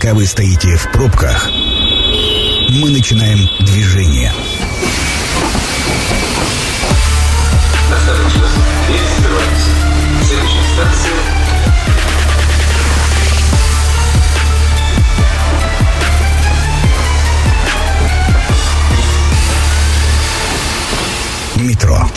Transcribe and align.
Пока 0.00 0.14
вы 0.14 0.24
стоите 0.24 0.76
в 0.76 0.92
пробках, 0.92 1.50
мы 2.70 2.88
начинаем 2.88 3.46
движение. 3.66 4.32
Станция 10.72 11.12
Метро. 21.56 22.10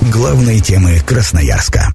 Главные 0.00 0.60
темы 0.60 1.00
Красноярска. 1.00 1.92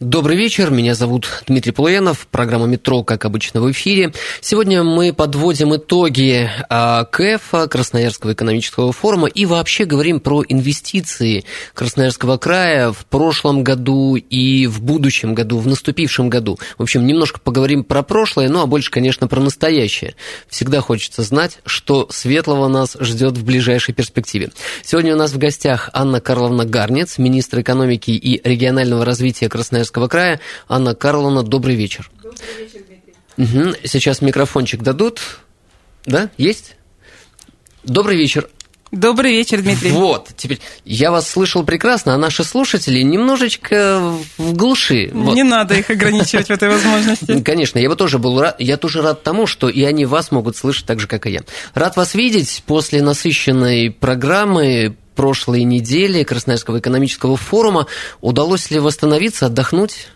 Добрый 0.00 0.36
вечер, 0.36 0.70
меня 0.70 0.94
зовут 0.94 1.42
Дмитрий 1.48 1.72
Полуянов, 1.72 2.28
программа 2.28 2.66
«Метро», 2.66 3.02
как 3.02 3.24
обычно, 3.24 3.60
в 3.60 3.68
эфире. 3.72 4.12
Сегодня 4.40 4.84
мы 4.84 5.12
подводим 5.12 5.74
итоги 5.74 6.48
КЭФа, 6.68 7.66
Красноярского 7.66 8.32
экономического 8.32 8.92
форума, 8.92 9.26
и 9.26 9.44
вообще 9.44 9.86
говорим 9.86 10.20
про 10.20 10.44
инвестиции 10.46 11.44
Красноярского 11.74 12.36
края 12.36 12.92
в 12.92 13.06
прошлом 13.06 13.64
году 13.64 14.14
и 14.14 14.68
в 14.68 14.80
будущем 14.80 15.34
году, 15.34 15.58
в 15.58 15.66
наступившем 15.66 16.30
году. 16.30 16.60
В 16.78 16.82
общем, 16.84 17.04
немножко 17.04 17.40
поговорим 17.40 17.82
про 17.82 18.04
прошлое, 18.04 18.48
ну 18.48 18.60
а 18.60 18.66
больше, 18.66 18.92
конечно, 18.92 19.26
про 19.26 19.40
настоящее. 19.40 20.14
Всегда 20.46 20.80
хочется 20.80 21.22
знать, 21.22 21.58
что 21.66 22.06
светлого 22.12 22.68
нас 22.68 22.96
ждет 23.00 23.36
в 23.36 23.44
ближайшей 23.44 23.94
перспективе. 23.94 24.52
Сегодня 24.84 25.14
у 25.14 25.18
нас 25.18 25.32
в 25.32 25.38
гостях 25.38 25.90
Анна 25.92 26.20
Карловна 26.20 26.64
Гарнец, 26.64 27.18
министр 27.18 27.62
экономики 27.62 28.12
и 28.12 28.40
регионального 28.48 29.04
развития 29.04 29.48
Красноярского 29.48 29.87
края. 29.90 30.40
Анна 30.68 30.94
Карловна, 30.94 31.42
добрый 31.42 31.74
вечер. 31.74 32.10
Добрый 32.22 32.38
вечер, 32.58 32.80
Дмитрий. 32.86 33.68
Угу. 33.68 33.76
Сейчас 33.84 34.20
микрофончик 34.20 34.82
дадут. 34.82 35.20
Да, 36.06 36.30
есть? 36.36 36.76
Добрый 37.84 38.16
вечер. 38.16 38.48
Добрый 38.90 39.32
вечер, 39.32 39.60
Дмитрий. 39.60 39.90
Вот, 39.90 40.30
теперь 40.36 40.60
я 40.84 41.10
вас 41.10 41.28
слышал 41.28 41.62
прекрасно, 41.62 42.14
а 42.14 42.18
наши 42.18 42.42
слушатели 42.42 43.02
немножечко 43.02 44.00
в 44.38 44.54
глуши. 44.54 45.10
Вот. 45.12 45.34
Не 45.34 45.42
надо 45.42 45.74
их 45.74 45.90
ограничивать 45.90 46.46
в 46.46 46.50
этой 46.50 46.70
возможности. 46.70 47.42
Конечно, 47.42 47.78
я 47.78 47.88
бы 47.90 47.96
тоже 47.96 48.18
был 48.18 48.40
рад, 48.40 48.56
я 48.58 48.78
тоже 48.78 49.02
рад 49.02 49.22
тому, 49.22 49.46
что 49.46 49.68
и 49.68 49.82
они 49.82 50.06
вас 50.06 50.30
могут 50.30 50.56
слышать 50.56 50.86
так 50.86 51.00
же, 51.00 51.06
как 51.06 51.26
и 51.26 51.32
я. 51.32 51.40
Рад 51.74 51.96
вас 51.96 52.14
видеть 52.14 52.62
после 52.66 53.02
насыщенной 53.02 53.90
программы 53.90 54.96
прошлой 55.18 55.64
недели 55.64 56.22
Красноярского 56.22 56.78
экономического 56.78 57.36
форума. 57.36 57.88
Удалось 58.20 58.70
ли 58.70 58.78
восстановиться, 58.78 59.46
отдохнуть? 59.46 60.06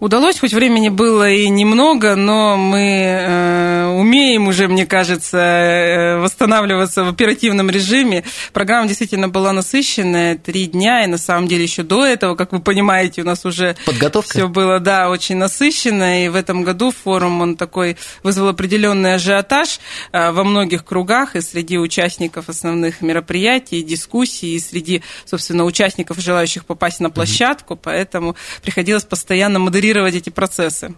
Удалось, 0.00 0.40
хоть 0.40 0.54
времени 0.54 0.88
было 0.88 1.28
и 1.28 1.50
немного, 1.50 2.16
но 2.16 2.56
мы 2.56 2.80
э, 2.80 3.86
умеем 3.88 4.48
уже, 4.48 4.66
мне 4.66 4.86
кажется, 4.86 5.36
э, 5.36 6.18
восстанавливаться 6.20 7.04
в 7.04 7.08
оперативном 7.10 7.68
режиме. 7.68 8.24
Программа 8.54 8.88
действительно 8.88 9.28
была 9.28 9.52
насыщенная, 9.52 10.38
три 10.38 10.68
дня, 10.68 11.04
и 11.04 11.06
на 11.06 11.18
самом 11.18 11.48
деле 11.48 11.64
еще 11.64 11.82
до 11.82 12.06
этого, 12.06 12.34
как 12.34 12.52
вы 12.52 12.60
понимаете, 12.60 13.20
у 13.20 13.26
нас 13.26 13.44
уже 13.44 13.76
Подготовка. 13.84 14.30
все 14.30 14.48
было, 14.48 14.80
да, 14.80 15.10
очень 15.10 15.36
насыщенно, 15.36 16.24
и 16.24 16.28
в 16.28 16.34
этом 16.34 16.62
году 16.62 16.92
форум, 16.92 17.42
он 17.42 17.56
такой, 17.56 17.98
вызвал 18.22 18.48
определенный 18.48 19.16
ажиотаж 19.16 19.80
э, 20.12 20.30
во 20.30 20.44
многих 20.44 20.86
кругах, 20.86 21.36
и 21.36 21.42
среди 21.42 21.76
участников 21.76 22.48
основных 22.48 23.02
мероприятий, 23.02 23.82
дискуссий, 23.82 24.54
и 24.54 24.60
среди, 24.60 25.02
собственно, 25.26 25.64
участников, 25.66 26.20
желающих 26.20 26.64
попасть 26.64 27.00
на 27.00 27.10
площадку, 27.10 27.76
поэтому 27.76 28.34
приходилось 28.62 29.04
постоянно 29.04 29.58
модерировать 29.58 29.89
эти 30.14 30.30
процессы. 30.30 30.94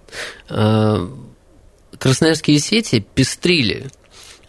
Красноярские 1.99 2.59
сети 2.59 3.01
пестрили 3.15 3.91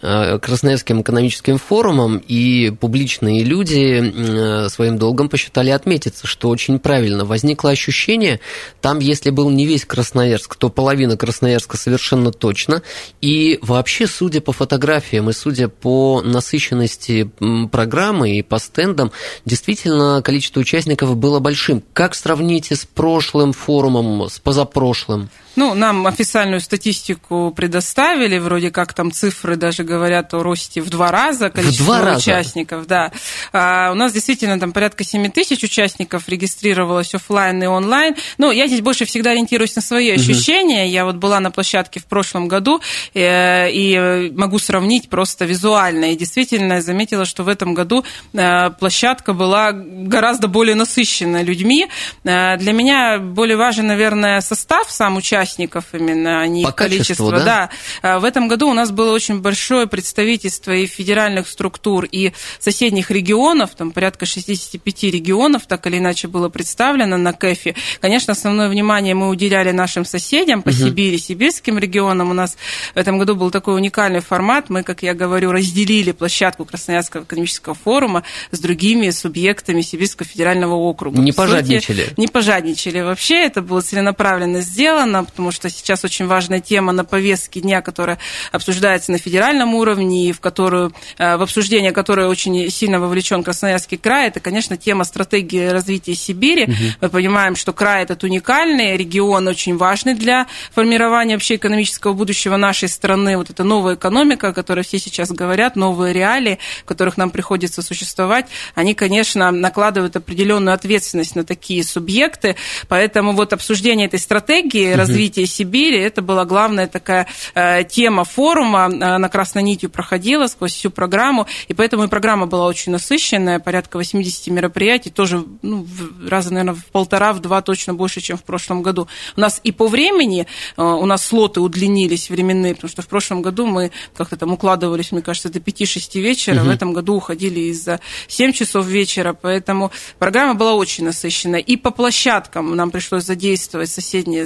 Красноярским 0.03 1.01
экономическим 1.01 1.57
форумом, 1.57 2.21
и 2.27 2.71
публичные 2.71 3.45
люди 3.45 4.67
своим 4.67 4.97
долгом 4.97 5.29
посчитали 5.29 5.69
отметиться, 5.69 6.27
что 6.27 6.49
очень 6.49 6.77
правильно. 6.79 7.23
Возникло 7.23 7.69
ощущение, 7.69 8.41
там, 8.81 8.99
если 8.99 9.29
был 9.29 9.49
не 9.49 9.65
весь 9.65 9.85
Красноярск, 9.85 10.55
то 10.55 10.67
половина 10.67 11.15
Красноярска 11.15 11.77
совершенно 11.77 12.31
точно. 12.31 12.81
И 13.21 13.59
вообще, 13.61 14.05
судя 14.05 14.41
по 14.41 14.51
фотографиям 14.51 15.29
и 15.29 15.33
судя 15.33 15.69
по 15.69 16.21
насыщенности 16.21 17.31
программы 17.71 18.37
и 18.37 18.41
по 18.41 18.59
стендам, 18.59 19.13
действительно 19.45 20.21
количество 20.21 20.59
участников 20.59 21.15
было 21.15 21.39
большим. 21.39 21.81
Как 21.93 22.13
сравните 22.13 22.75
с 22.75 22.85
прошлым 22.85 23.53
форумом, 23.53 24.29
с 24.29 24.37
позапрошлым? 24.37 25.29
Ну, 25.55 25.75
нам 25.75 26.07
официальную 26.07 26.61
статистику 26.61 27.53
предоставили, 27.55 28.39
вроде 28.39 28.71
как 28.71 28.93
там 28.93 29.11
цифры 29.11 29.55
даже 29.55 29.83
говорят 29.83 30.33
о 30.33 30.41
росте 30.41 30.81
в 30.81 30.89
два 30.89 31.11
раза 31.11 31.51
количества 31.51 31.83
в 31.83 31.85
два 31.85 32.01
раза? 32.01 32.17
участников. 32.17 32.87
Да. 32.87 33.11
А 33.51 33.91
у 33.91 33.95
нас 33.95 34.13
действительно 34.13 34.59
там 34.59 34.71
порядка 34.71 35.03
7 35.03 35.29
тысяч 35.29 35.63
участников 35.63 36.27
регистрировалось 36.27 37.13
офлайн 37.13 37.61
и 37.61 37.67
онлайн. 37.67 38.15
Ну, 38.39 38.51
я 38.51 38.67
здесь 38.67 38.81
больше 38.81 39.05
всегда 39.05 39.31
ориентируюсь 39.31 39.75
на 39.75 39.81
свои 39.83 40.09
ощущения. 40.09 40.87
Я 40.87 41.05
вот 41.05 41.17
была 41.17 41.39
на 41.39 41.51
площадке 41.51 41.99
в 41.99 42.05
прошлом 42.05 42.47
году 42.47 42.81
э, 43.13 43.69
и 43.71 44.31
могу 44.35 44.57
сравнить 44.57 45.09
просто 45.09 45.45
визуально. 45.45 46.13
И 46.13 46.15
действительно 46.15 46.81
заметила, 46.81 47.25
что 47.25 47.43
в 47.43 47.47
этом 47.47 47.75
году 47.75 48.03
э, 48.33 48.71
площадка 48.71 49.33
была 49.33 49.71
гораздо 49.71 50.47
более 50.47 50.75
насыщена 50.75 51.43
людьми. 51.43 51.87
Э, 52.23 52.57
для 52.57 52.73
меня 52.73 53.19
более 53.19 53.55
важен, 53.55 53.85
наверное, 53.85 54.41
состав 54.41 54.89
сам 54.89 55.17
участников 55.17 55.42
участников 55.43 55.85
именно, 55.93 56.41
а 56.41 56.47
не 56.47 56.63
По 56.63 56.69
их 56.69 56.75
количество. 56.75 57.31
да? 57.31 57.69
да. 58.01 58.19
В 58.19 58.23
этом 58.23 58.47
году 58.47 58.69
у 58.69 58.73
нас 58.73 58.91
было 58.91 59.11
очень 59.13 59.39
большое 59.41 59.87
представительство 59.87 60.71
и 60.71 60.85
федеральных 60.85 61.47
структур, 61.47 62.05
и 62.05 62.31
соседних 62.59 63.11
регионов, 63.11 63.71
там 63.75 63.91
порядка 63.91 64.25
65 64.25 65.03
регионов, 65.03 65.63
так 65.67 65.85
или 65.87 65.97
иначе 65.97 66.27
было 66.27 66.49
представлено 66.49 67.17
на 67.17 67.33
КЭФе. 67.33 67.75
Конечно, 67.99 68.31
основное 68.33 68.69
внимание 68.69 69.13
мы 69.15 69.29
уделяли 69.29 69.71
нашим 69.71 70.05
соседям 70.05 70.61
по 70.61 70.69
Мгм. 70.69 70.77
Сибири, 70.77 71.17
сибирским 71.17 71.77
регионам. 71.77 72.31
У 72.31 72.33
нас 72.33 72.57
в 72.95 72.97
этом 72.97 73.17
году 73.19 73.35
был 73.35 73.51
такой 73.51 73.75
уникальный 73.75 74.21
формат. 74.21 74.69
Мы, 74.69 74.83
как 74.83 75.03
я 75.03 75.13
говорю, 75.13 75.51
разделили 75.51 76.11
площадку 76.11 76.65
Красноярского 76.65 77.23
экономического 77.23 77.75
форума 77.75 78.23
с 78.51 78.59
другими 78.59 79.09
субъектами 79.11 79.81
Сибирского 79.81 80.27
федерального 80.27 80.75
округа. 80.75 81.19
Не 81.19 81.31
сути, 81.31 81.37
пожадничали. 81.37 82.07
не 82.17 82.27
пожадничали 82.27 83.01
вообще, 83.01 83.43
это 83.45 83.61
было 83.61 83.81
целенаправленно 83.81 84.61
сделано, 84.61 85.25
потому 85.33 85.51
что 85.51 85.67
сейчас 85.71 86.05
очень 86.05 86.27
важная 86.27 86.59
тема 86.59 86.93
на 86.93 87.03
повестке 87.03 87.59
дня, 87.59 87.81
которая 87.81 88.19
обсуждается 88.51 89.11
на 89.11 89.17
федеральном 89.17 89.73
уровне, 89.73 90.29
и 90.29 90.31
в 90.31 90.39
которую, 90.39 90.93
э, 91.17 91.37
в 91.37 91.41
обсуждение 91.41 91.91
которое 91.91 92.27
очень 92.27 92.69
сильно 92.69 92.99
вовлечен 92.99 93.43
Красноярский 93.43 93.97
край, 93.97 94.27
это, 94.27 94.39
конечно, 94.39 94.77
тема 94.77 95.05
стратегии 95.05 95.65
развития 95.65 96.13
Сибири. 96.13 96.67
Мы 97.01 97.09
понимаем, 97.09 97.55
что 97.55 97.73
край 97.73 98.03
этот 98.03 98.23
уникальный, 98.23 98.95
регион 98.95 99.47
очень 99.47 99.75
важный 99.75 100.13
для 100.13 100.45
формирования 100.71 101.33
вообще 101.33 101.55
экономического 101.55 102.13
будущего 102.13 102.55
нашей 102.57 102.89
страны. 102.89 103.35
Вот 103.35 103.49
эта 103.49 103.63
новая 103.63 103.95
экономика, 103.95 104.49
о 104.49 104.53
которой 104.53 104.83
все 104.83 104.99
сейчас 104.99 105.31
говорят, 105.31 105.75
новые 105.75 106.13
реалии, 106.13 106.59
в 106.81 106.85
которых 106.85 107.17
нам 107.17 107.31
приходится 107.31 107.81
существовать, 107.81 108.45
они, 108.75 108.93
конечно, 108.93 109.49
накладывают 109.49 110.15
определенную 110.15 110.75
ответственность 110.75 111.35
на 111.35 111.43
такие 111.43 111.83
субъекты. 111.83 112.55
Поэтому 112.87 113.31
вот 113.31 113.51
обсуждение 113.53 114.05
этой 114.05 114.19
стратегии 114.19 114.91
развития 114.91 115.22
Сибири, 115.31 115.99
это 115.99 116.21
была 116.21 116.45
главная 116.45 116.87
такая 116.87 117.27
э, 117.53 117.83
тема 117.83 118.23
форума, 118.23 118.89
э, 118.91 119.03
она 119.03 119.29
красной 119.29 119.63
нитью 119.63 119.89
проходила 119.89 120.47
сквозь 120.47 120.73
всю 120.73 120.89
программу, 120.89 121.47
и 121.67 121.73
поэтому 121.73 122.05
и 122.05 122.07
программа 122.07 122.45
была 122.45 122.65
очень 122.65 122.91
насыщенная, 122.91 123.59
порядка 123.59 123.97
80 123.97 124.47
мероприятий, 124.47 125.09
тоже 125.09 125.43
ну, 125.61 125.85
раза, 126.27 126.53
наверное, 126.53 126.75
в 126.75 126.85
полтора, 126.85 127.33
в 127.33 127.39
два 127.39 127.61
точно 127.61 127.93
больше, 127.93 128.21
чем 128.21 128.37
в 128.37 128.43
прошлом 128.43 128.81
году. 128.81 129.07
У 129.35 129.41
нас 129.41 129.61
и 129.63 129.71
по 129.71 129.87
времени, 129.87 130.47
э, 130.77 130.81
у 130.81 131.05
нас 131.05 131.25
слоты 131.25 131.61
удлинились 131.61 132.29
временные, 132.29 132.75
потому 132.75 132.89
что 132.89 133.01
в 133.01 133.07
прошлом 133.07 133.41
году 133.41 133.65
мы 133.65 133.91
как-то 134.15 134.37
там 134.37 134.51
укладывались, 134.53 135.11
мне 135.11 135.21
кажется, 135.21 135.49
до 135.49 135.59
5-6 135.59 136.19
вечера, 136.19 136.63
в 136.63 136.69
этом 136.69 136.93
году 136.93 137.15
уходили 137.15 137.59
из-за 137.71 137.99
7 138.27 138.51
часов 138.51 138.85
вечера, 138.85 139.33
поэтому 139.33 139.91
программа 140.19 140.53
была 140.53 140.73
очень 140.73 141.05
насыщенная. 141.05 141.59
И 141.59 141.77
по 141.77 141.91
площадкам 141.91 142.75
нам 142.75 142.91
пришлось 142.91 143.23
задействовать 143.23 143.89
соседнее 143.89 144.45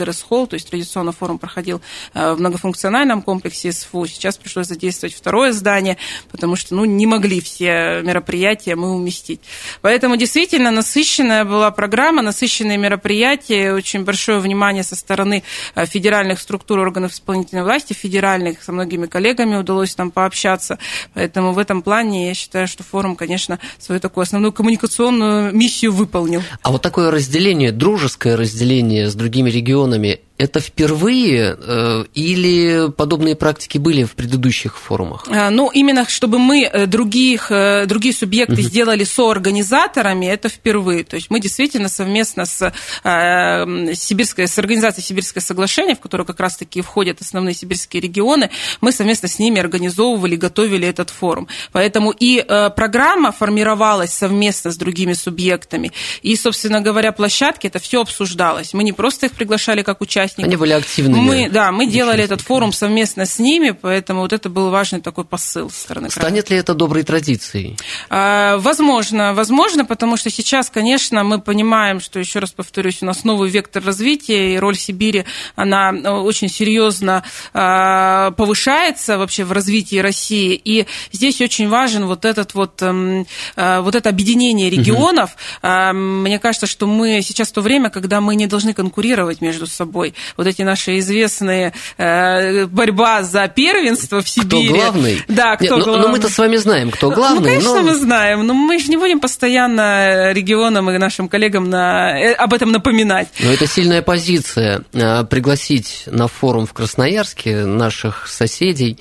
здание, 0.00 0.10
Конгресс-холл, 0.10 0.46
то 0.46 0.54
есть 0.54 0.68
традиционно 0.68 1.12
форум 1.12 1.38
проходил 1.38 1.80
э, 2.14 2.34
в 2.34 2.40
многофункциональном 2.40 3.22
комплексе 3.22 3.72
СФУ, 3.72 4.06
сейчас 4.06 4.36
пришлось 4.36 4.66
задействовать 4.66 5.14
второе 5.14 5.52
здание, 5.52 5.96
потому 6.30 6.56
что 6.56 6.74
ну, 6.74 6.84
не 6.84 7.06
могли 7.06 7.40
все 7.40 8.00
мероприятия 8.02 8.76
мы 8.76 8.94
уместить. 8.94 9.40
Поэтому 9.82 10.16
действительно 10.16 10.70
насыщенная 10.70 11.44
была 11.44 11.70
программа, 11.70 12.22
насыщенные 12.22 12.78
мероприятия, 12.78 13.72
очень 13.72 14.04
большое 14.04 14.38
внимание 14.38 14.82
со 14.82 14.96
стороны 14.96 15.42
э, 15.74 15.86
федеральных 15.86 16.40
структур 16.40 16.78
органов 16.78 17.12
исполнительной 17.12 17.62
власти, 17.62 17.92
федеральных, 17.92 18.62
со 18.62 18.72
многими 18.72 19.06
коллегами 19.06 19.56
удалось 19.56 19.94
там 19.94 20.10
пообщаться. 20.10 20.78
Поэтому 21.14 21.52
в 21.52 21.58
этом 21.58 21.82
плане 21.82 22.28
я 22.28 22.34
считаю, 22.34 22.66
что 22.66 22.82
форум, 22.82 23.16
конечно, 23.16 23.58
свою 23.78 24.00
такую 24.00 24.22
основную 24.22 24.52
коммуникационную 24.52 25.54
миссию 25.54 25.92
выполнил. 25.92 26.42
А 26.62 26.70
вот 26.70 26.82
такое 26.82 27.10
разделение, 27.10 27.72
дружеское 27.72 28.36
разделение 28.36 29.08
с 29.08 29.14
другими 29.14 29.50
регионами, 29.50 29.89
законами 29.90 30.20
это 30.40 30.58
впервые 30.60 31.54
э, 31.58 32.04
или 32.14 32.90
подобные 32.96 33.36
практики 33.36 33.76
были 33.76 34.04
в 34.04 34.12
предыдущих 34.12 34.78
форумах? 34.78 35.26
А, 35.28 35.50
ну, 35.50 35.70
именно 35.70 36.08
чтобы 36.08 36.38
мы 36.38 36.64
э, 36.64 36.86
других, 36.86 37.50
э, 37.50 37.84
другие 37.86 38.14
субъекты 38.14 38.54
угу. 38.54 38.62
сделали 38.62 39.04
соорганизаторами, 39.04 40.24
это 40.24 40.48
впервые. 40.48 41.04
То 41.04 41.16
есть 41.16 41.30
мы 41.30 41.40
действительно 41.40 41.90
совместно 41.90 42.46
с, 42.46 42.72
Сибирской, 43.02 44.48
с 44.48 44.58
организацией 44.58 45.04
«Сибирское 45.04 45.42
соглашение», 45.42 45.94
в 45.94 46.00
которое 46.00 46.24
как 46.24 46.40
раз-таки 46.40 46.80
входят 46.80 47.20
основные 47.20 47.54
сибирские 47.54 48.00
регионы, 48.00 48.50
мы 48.80 48.92
совместно 48.92 49.28
с 49.28 49.38
ними 49.38 49.60
организовывали, 49.60 50.36
готовили 50.36 50.88
этот 50.88 51.10
форум. 51.10 51.48
Поэтому 51.72 52.12
и 52.12 52.42
программа 52.76 53.32
формировалась 53.32 54.12
совместно 54.12 54.70
с 54.70 54.76
другими 54.76 55.12
субъектами. 55.12 55.92
И, 56.22 56.34
собственно 56.36 56.80
говоря, 56.80 57.12
площадки, 57.12 57.66
это 57.66 57.78
все 57.78 58.00
обсуждалось. 58.00 58.72
Мы 58.72 58.84
не 58.84 58.92
просто 58.92 59.26
их 59.26 59.32
приглашали 59.32 59.82
как 59.82 60.00
участников, 60.00 60.29
участников. 60.30 60.48
Они 60.48 60.56
были 60.56 60.72
активными. 60.72 61.20
Мы, 61.20 61.48
да, 61.48 61.72
мы 61.72 61.86
делали 61.86 62.22
этот 62.22 62.40
форум 62.40 62.72
совместно 62.72 63.26
с 63.26 63.38
ними, 63.38 63.70
поэтому 63.70 64.20
вот 64.20 64.32
это 64.32 64.48
был 64.48 64.70
важный 64.70 65.00
такой 65.00 65.24
посыл 65.24 65.70
со 65.70 65.80
стороны 65.80 66.10
Станет 66.10 66.46
края. 66.46 66.58
ли 66.58 66.60
это 66.62 66.74
доброй 66.74 67.02
традицией? 67.02 67.76
А, 68.08 68.58
возможно, 68.58 69.34
возможно, 69.34 69.84
потому 69.84 70.16
что 70.16 70.30
сейчас, 70.30 70.70
конечно, 70.70 71.24
мы 71.24 71.40
понимаем, 71.40 72.00
что, 72.00 72.18
еще 72.18 72.38
раз 72.38 72.50
повторюсь, 72.50 73.02
у 73.02 73.06
нас 73.06 73.24
новый 73.24 73.50
вектор 73.50 73.82
развития, 73.84 74.54
и 74.54 74.58
роль 74.58 74.76
Сибири, 74.76 75.24
она 75.56 75.92
э, 75.92 76.10
очень 76.10 76.48
серьезно 76.48 77.22
а, 77.52 78.30
повышается 78.32 79.18
вообще 79.18 79.44
в 79.44 79.52
развитии 79.52 79.96
России, 79.96 80.60
и 80.62 80.86
здесь 81.12 81.40
очень 81.40 81.68
важен 81.68 82.06
вот 82.06 82.24
этот 82.24 82.54
вот, 82.54 82.82
а, 82.82 83.80
вот 83.80 83.94
это 83.94 84.08
объединение 84.08 84.70
регионов. 84.70 85.30
Угу. 85.62 85.92
Мне 85.92 86.38
кажется, 86.38 86.66
что 86.66 86.86
мы 86.86 87.20
сейчас 87.22 87.52
то 87.52 87.60
время, 87.60 87.90
когда 87.90 88.20
мы 88.20 88.34
не 88.34 88.46
должны 88.46 88.74
конкурировать 88.74 89.40
между 89.40 89.66
собой 89.66 90.14
вот 90.36 90.46
эти 90.46 90.62
наши 90.62 90.98
известные 90.98 91.72
э, 91.96 92.66
борьба 92.66 93.22
за 93.22 93.48
первенство 93.48 94.22
в 94.22 94.28
Сибири. 94.28 94.68
Кто 94.68 94.76
главный? 94.76 95.22
Да, 95.28 95.56
кто 95.56 95.64
Нет, 95.64 95.70
но, 95.70 95.84
главный. 95.84 96.02
Но 96.02 96.08
мы-то 96.08 96.28
с 96.28 96.38
вами 96.38 96.56
знаем, 96.56 96.90
кто 96.90 97.10
главный. 97.10 97.40
Ну, 97.40 97.44
конечно, 97.44 97.74
но... 97.74 97.82
мы 97.82 97.94
знаем, 97.94 98.46
но 98.46 98.54
мы 98.54 98.78
же 98.78 98.88
не 98.88 98.96
будем 98.96 99.20
постоянно 99.20 100.32
регионам 100.32 100.90
и 100.90 100.98
нашим 100.98 101.28
коллегам 101.28 101.68
на, 101.70 102.18
э, 102.18 102.32
об 102.32 102.54
этом 102.54 102.72
напоминать. 102.72 103.28
Но 103.40 103.52
это 103.52 103.66
сильная 103.66 104.02
позиция. 104.02 104.84
Э, 104.92 105.24
пригласить 105.24 106.04
на 106.06 106.28
форум 106.28 106.66
в 106.66 106.72
Красноярске 106.72 107.64
наших 107.64 108.28
соседей. 108.28 108.98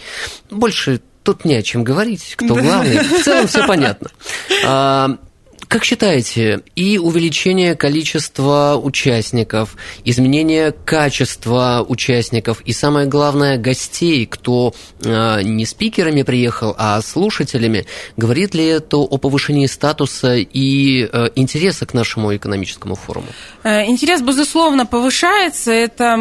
Больше 0.49 1.01
тут 1.23 1.45
не 1.45 1.55
о 1.55 1.61
чем 1.61 1.83
говорить, 1.83 2.35
кто 2.35 2.55
главный. 2.55 2.99
В 2.99 3.23
целом 3.23 3.47
все 3.47 3.65
понятно. 3.67 4.09
Как 5.69 5.83
считаете, 5.83 6.61
и 6.75 6.97
увеличение 6.97 7.75
количества 7.75 8.75
участников, 8.81 9.77
изменение 10.03 10.71
качества 10.71 11.85
участников 11.87 12.61
и, 12.61 12.73
самое 12.73 13.05
главное, 13.05 13.59
гостей, 13.59 14.25
кто 14.25 14.73
э, 15.03 15.43
не 15.43 15.67
спикерами 15.67 16.23
приехал, 16.23 16.73
а 16.75 16.99
слушателями, 17.03 17.85
говорит 18.17 18.55
ли 18.55 18.65
это 18.65 18.97
о 18.97 19.19
повышении 19.19 19.67
статуса 19.67 20.37
и 20.37 21.03
э, 21.03 21.29
интереса 21.35 21.85
к 21.85 21.93
нашему 21.93 22.35
экономическому 22.35 22.95
форуму? 22.95 23.27
Э, 23.63 23.85
интерес, 23.85 24.23
безусловно, 24.23 24.87
повышается. 24.87 25.71
Это 25.71 26.17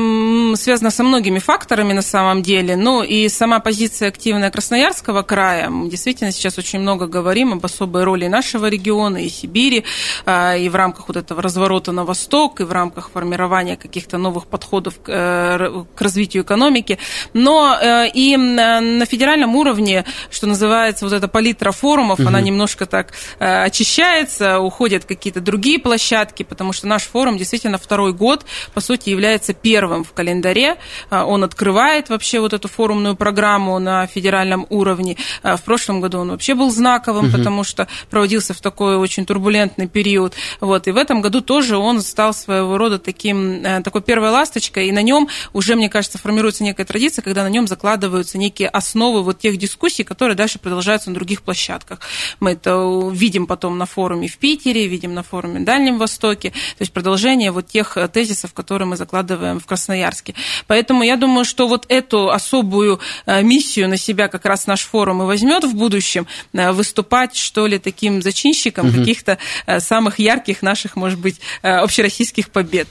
связано 0.57 0.91
со 0.91 1.03
многими 1.03 1.39
факторами 1.39 1.95
на 1.95 2.03
самом 2.03 2.43
деле. 2.43 2.77
Ну 2.77 3.03
и 3.03 3.31
сама 3.31 3.61
позиция 3.61 4.09
активная 4.09 4.51
Красноярского 4.51 5.23
края. 5.23 5.71
Мы 5.71 5.89
действительно 5.89 6.33
сейчас 6.33 6.59
очень 6.59 6.81
много 6.81 7.07
говорим 7.07 7.55
об 7.55 7.65
особой 7.65 8.05
роли 8.05 8.27
нашего 8.27 8.67
региона 8.67 9.17
и 9.17 9.38
Сибири, 9.39 9.85
а, 10.27 10.57
и 10.57 10.69
в 10.69 10.75
рамках 10.75 11.09
вот 11.09 11.17
этого 11.17 11.43
разворота 11.43 11.93
на 11.93 12.05
восток, 12.05 12.61
и 12.61 12.65
в 12.65 12.73
рамках 12.73 13.11
формирования 13.11 13.77
каких-то 13.77 14.19
новых 14.19 14.47
подходов 14.47 15.01
к 15.01 15.09
э, 15.09 15.85
развитию 15.99 16.43
экономики. 16.43 16.99
Но 17.33 17.77
э, 17.81 18.09
и 18.09 18.37
на 18.37 19.05
федеральном 19.07 19.57
уровне, 19.57 20.05
что 20.31 20.47
называется, 20.47 21.05
вот 21.05 21.15
эта 21.15 21.29
палитра 21.29 21.73
форумов, 21.73 22.19
угу. 22.21 22.29
она 22.29 22.41
немножко 22.41 22.87
так 22.87 23.13
э, 23.39 23.65
очищается, 23.65 24.61
уходят 24.61 25.05
какие-то 25.05 25.41
другие 25.41 25.79
площадки, 25.79 26.43
потому 26.43 26.73
что 26.73 26.87
наш 26.87 27.03
форум 27.03 27.37
действительно 27.37 27.79
второй 27.79 28.13
год, 28.13 28.45
по 28.75 28.81
сути, 28.81 29.11
является 29.11 29.55
первым 29.55 30.05
в 30.05 30.13
календаре. 30.13 30.77
Он 31.11 31.45
открывает 31.45 32.09
вообще 32.09 32.41
вот 32.41 32.53
эту 32.53 32.69
форумную 32.69 33.17
программу 33.17 33.79
на 33.79 34.07
федеральном 34.07 34.67
уровне. 34.71 35.17
В 35.43 35.63
прошлом 35.63 36.01
году 36.01 36.19
он 36.19 36.31
вообще 36.31 36.55
был 36.55 36.71
знаковым, 36.71 37.27
угу. 37.27 37.37
потому 37.37 37.65
что 37.65 37.87
проводился 38.11 38.55
в 38.55 38.61
такой 38.61 38.97
очень 38.97 39.25
турбулентный 39.29 39.87
период. 39.87 40.33
Вот. 40.61 40.89
И 40.89 40.91
в 40.91 40.97
этом 40.97 41.21
году 41.21 41.43
тоже 41.43 41.77
он 41.77 42.01
стал 42.01 42.33
своего 42.33 42.79
рода 42.79 42.99
таким, 42.99 43.63
э, 43.63 43.83
такой 43.83 44.01
первой 44.01 44.31
ласточкой, 44.31 44.89
и 44.89 44.93
на 44.93 45.03
нем 45.03 45.29
уже, 45.53 45.77
мне 45.77 45.91
кажется, 45.91 46.17
формируется 46.17 46.65
некая 46.65 46.87
традиция, 46.87 47.23
когда 47.23 47.43
на 47.43 47.51
нем 47.51 47.69
закладываются 47.69 48.39
некие 48.39 48.71
основы 48.71 49.23
вот 49.23 49.39
тех 49.39 49.59
дискуссий, 49.59 50.03
которые 50.03 50.35
дальше 50.35 50.59
продолжаются 50.59 51.11
на 51.11 51.15
других 51.15 51.43
площадках. 51.43 52.01
Мы 52.41 52.53
это 52.53 52.73
видим 53.13 53.47
потом 53.47 53.77
на 53.77 53.85
форуме 53.85 54.29
в 54.29 54.39
Питере, 54.39 54.89
видим 54.89 55.13
на 55.13 55.23
форуме 55.23 55.61
в 55.61 55.65
Дальнем 55.65 55.99
Востоке, 55.99 56.51
то 56.51 56.83
есть 56.83 56.93
продолжение 56.93 57.51
вот 57.51 57.67
тех 57.67 57.99
э, 57.99 58.09
тезисов, 58.09 58.55
которые 58.55 58.89
мы 58.89 58.97
закладываем 58.97 59.61
в 59.61 59.67
Красноярске. 59.67 60.35
Поэтому 60.67 61.03
я 61.03 61.17
думаю, 61.17 61.45
что 61.45 61.69
вот 61.69 61.85
эту 61.91 62.31
особую 62.31 62.99
э, 63.27 63.43
миссию 63.43 63.91
на 63.91 63.99
себя 63.99 64.29
как 64.29 64.47
раз 64.47 64.67
наш 64.67 64.85
форум 64.85 65.23
и 65.23 65.27
возьмет 65.27 65.65
в 65.65 65.75
будущем, 65.75 66.27
выступать, 66.55 67.37
что 67.37 67.67
ли, 67.67 67.79
таким 67.79 68.23
зачинщиком 68.23 68.89
угу. 68.89 68.99
каких 68.99 69.18
каких-то 69.19 69.39
э, 69.67 69.81
самых 69.81 70.19
ярких 70.19 70.63
наших, 70.63 70.97
может 70.97 71.19
быть, 71.19 71.41
э, 71.63 71.69
общероссийских 71.69 72.51
побед. 72.51 72.89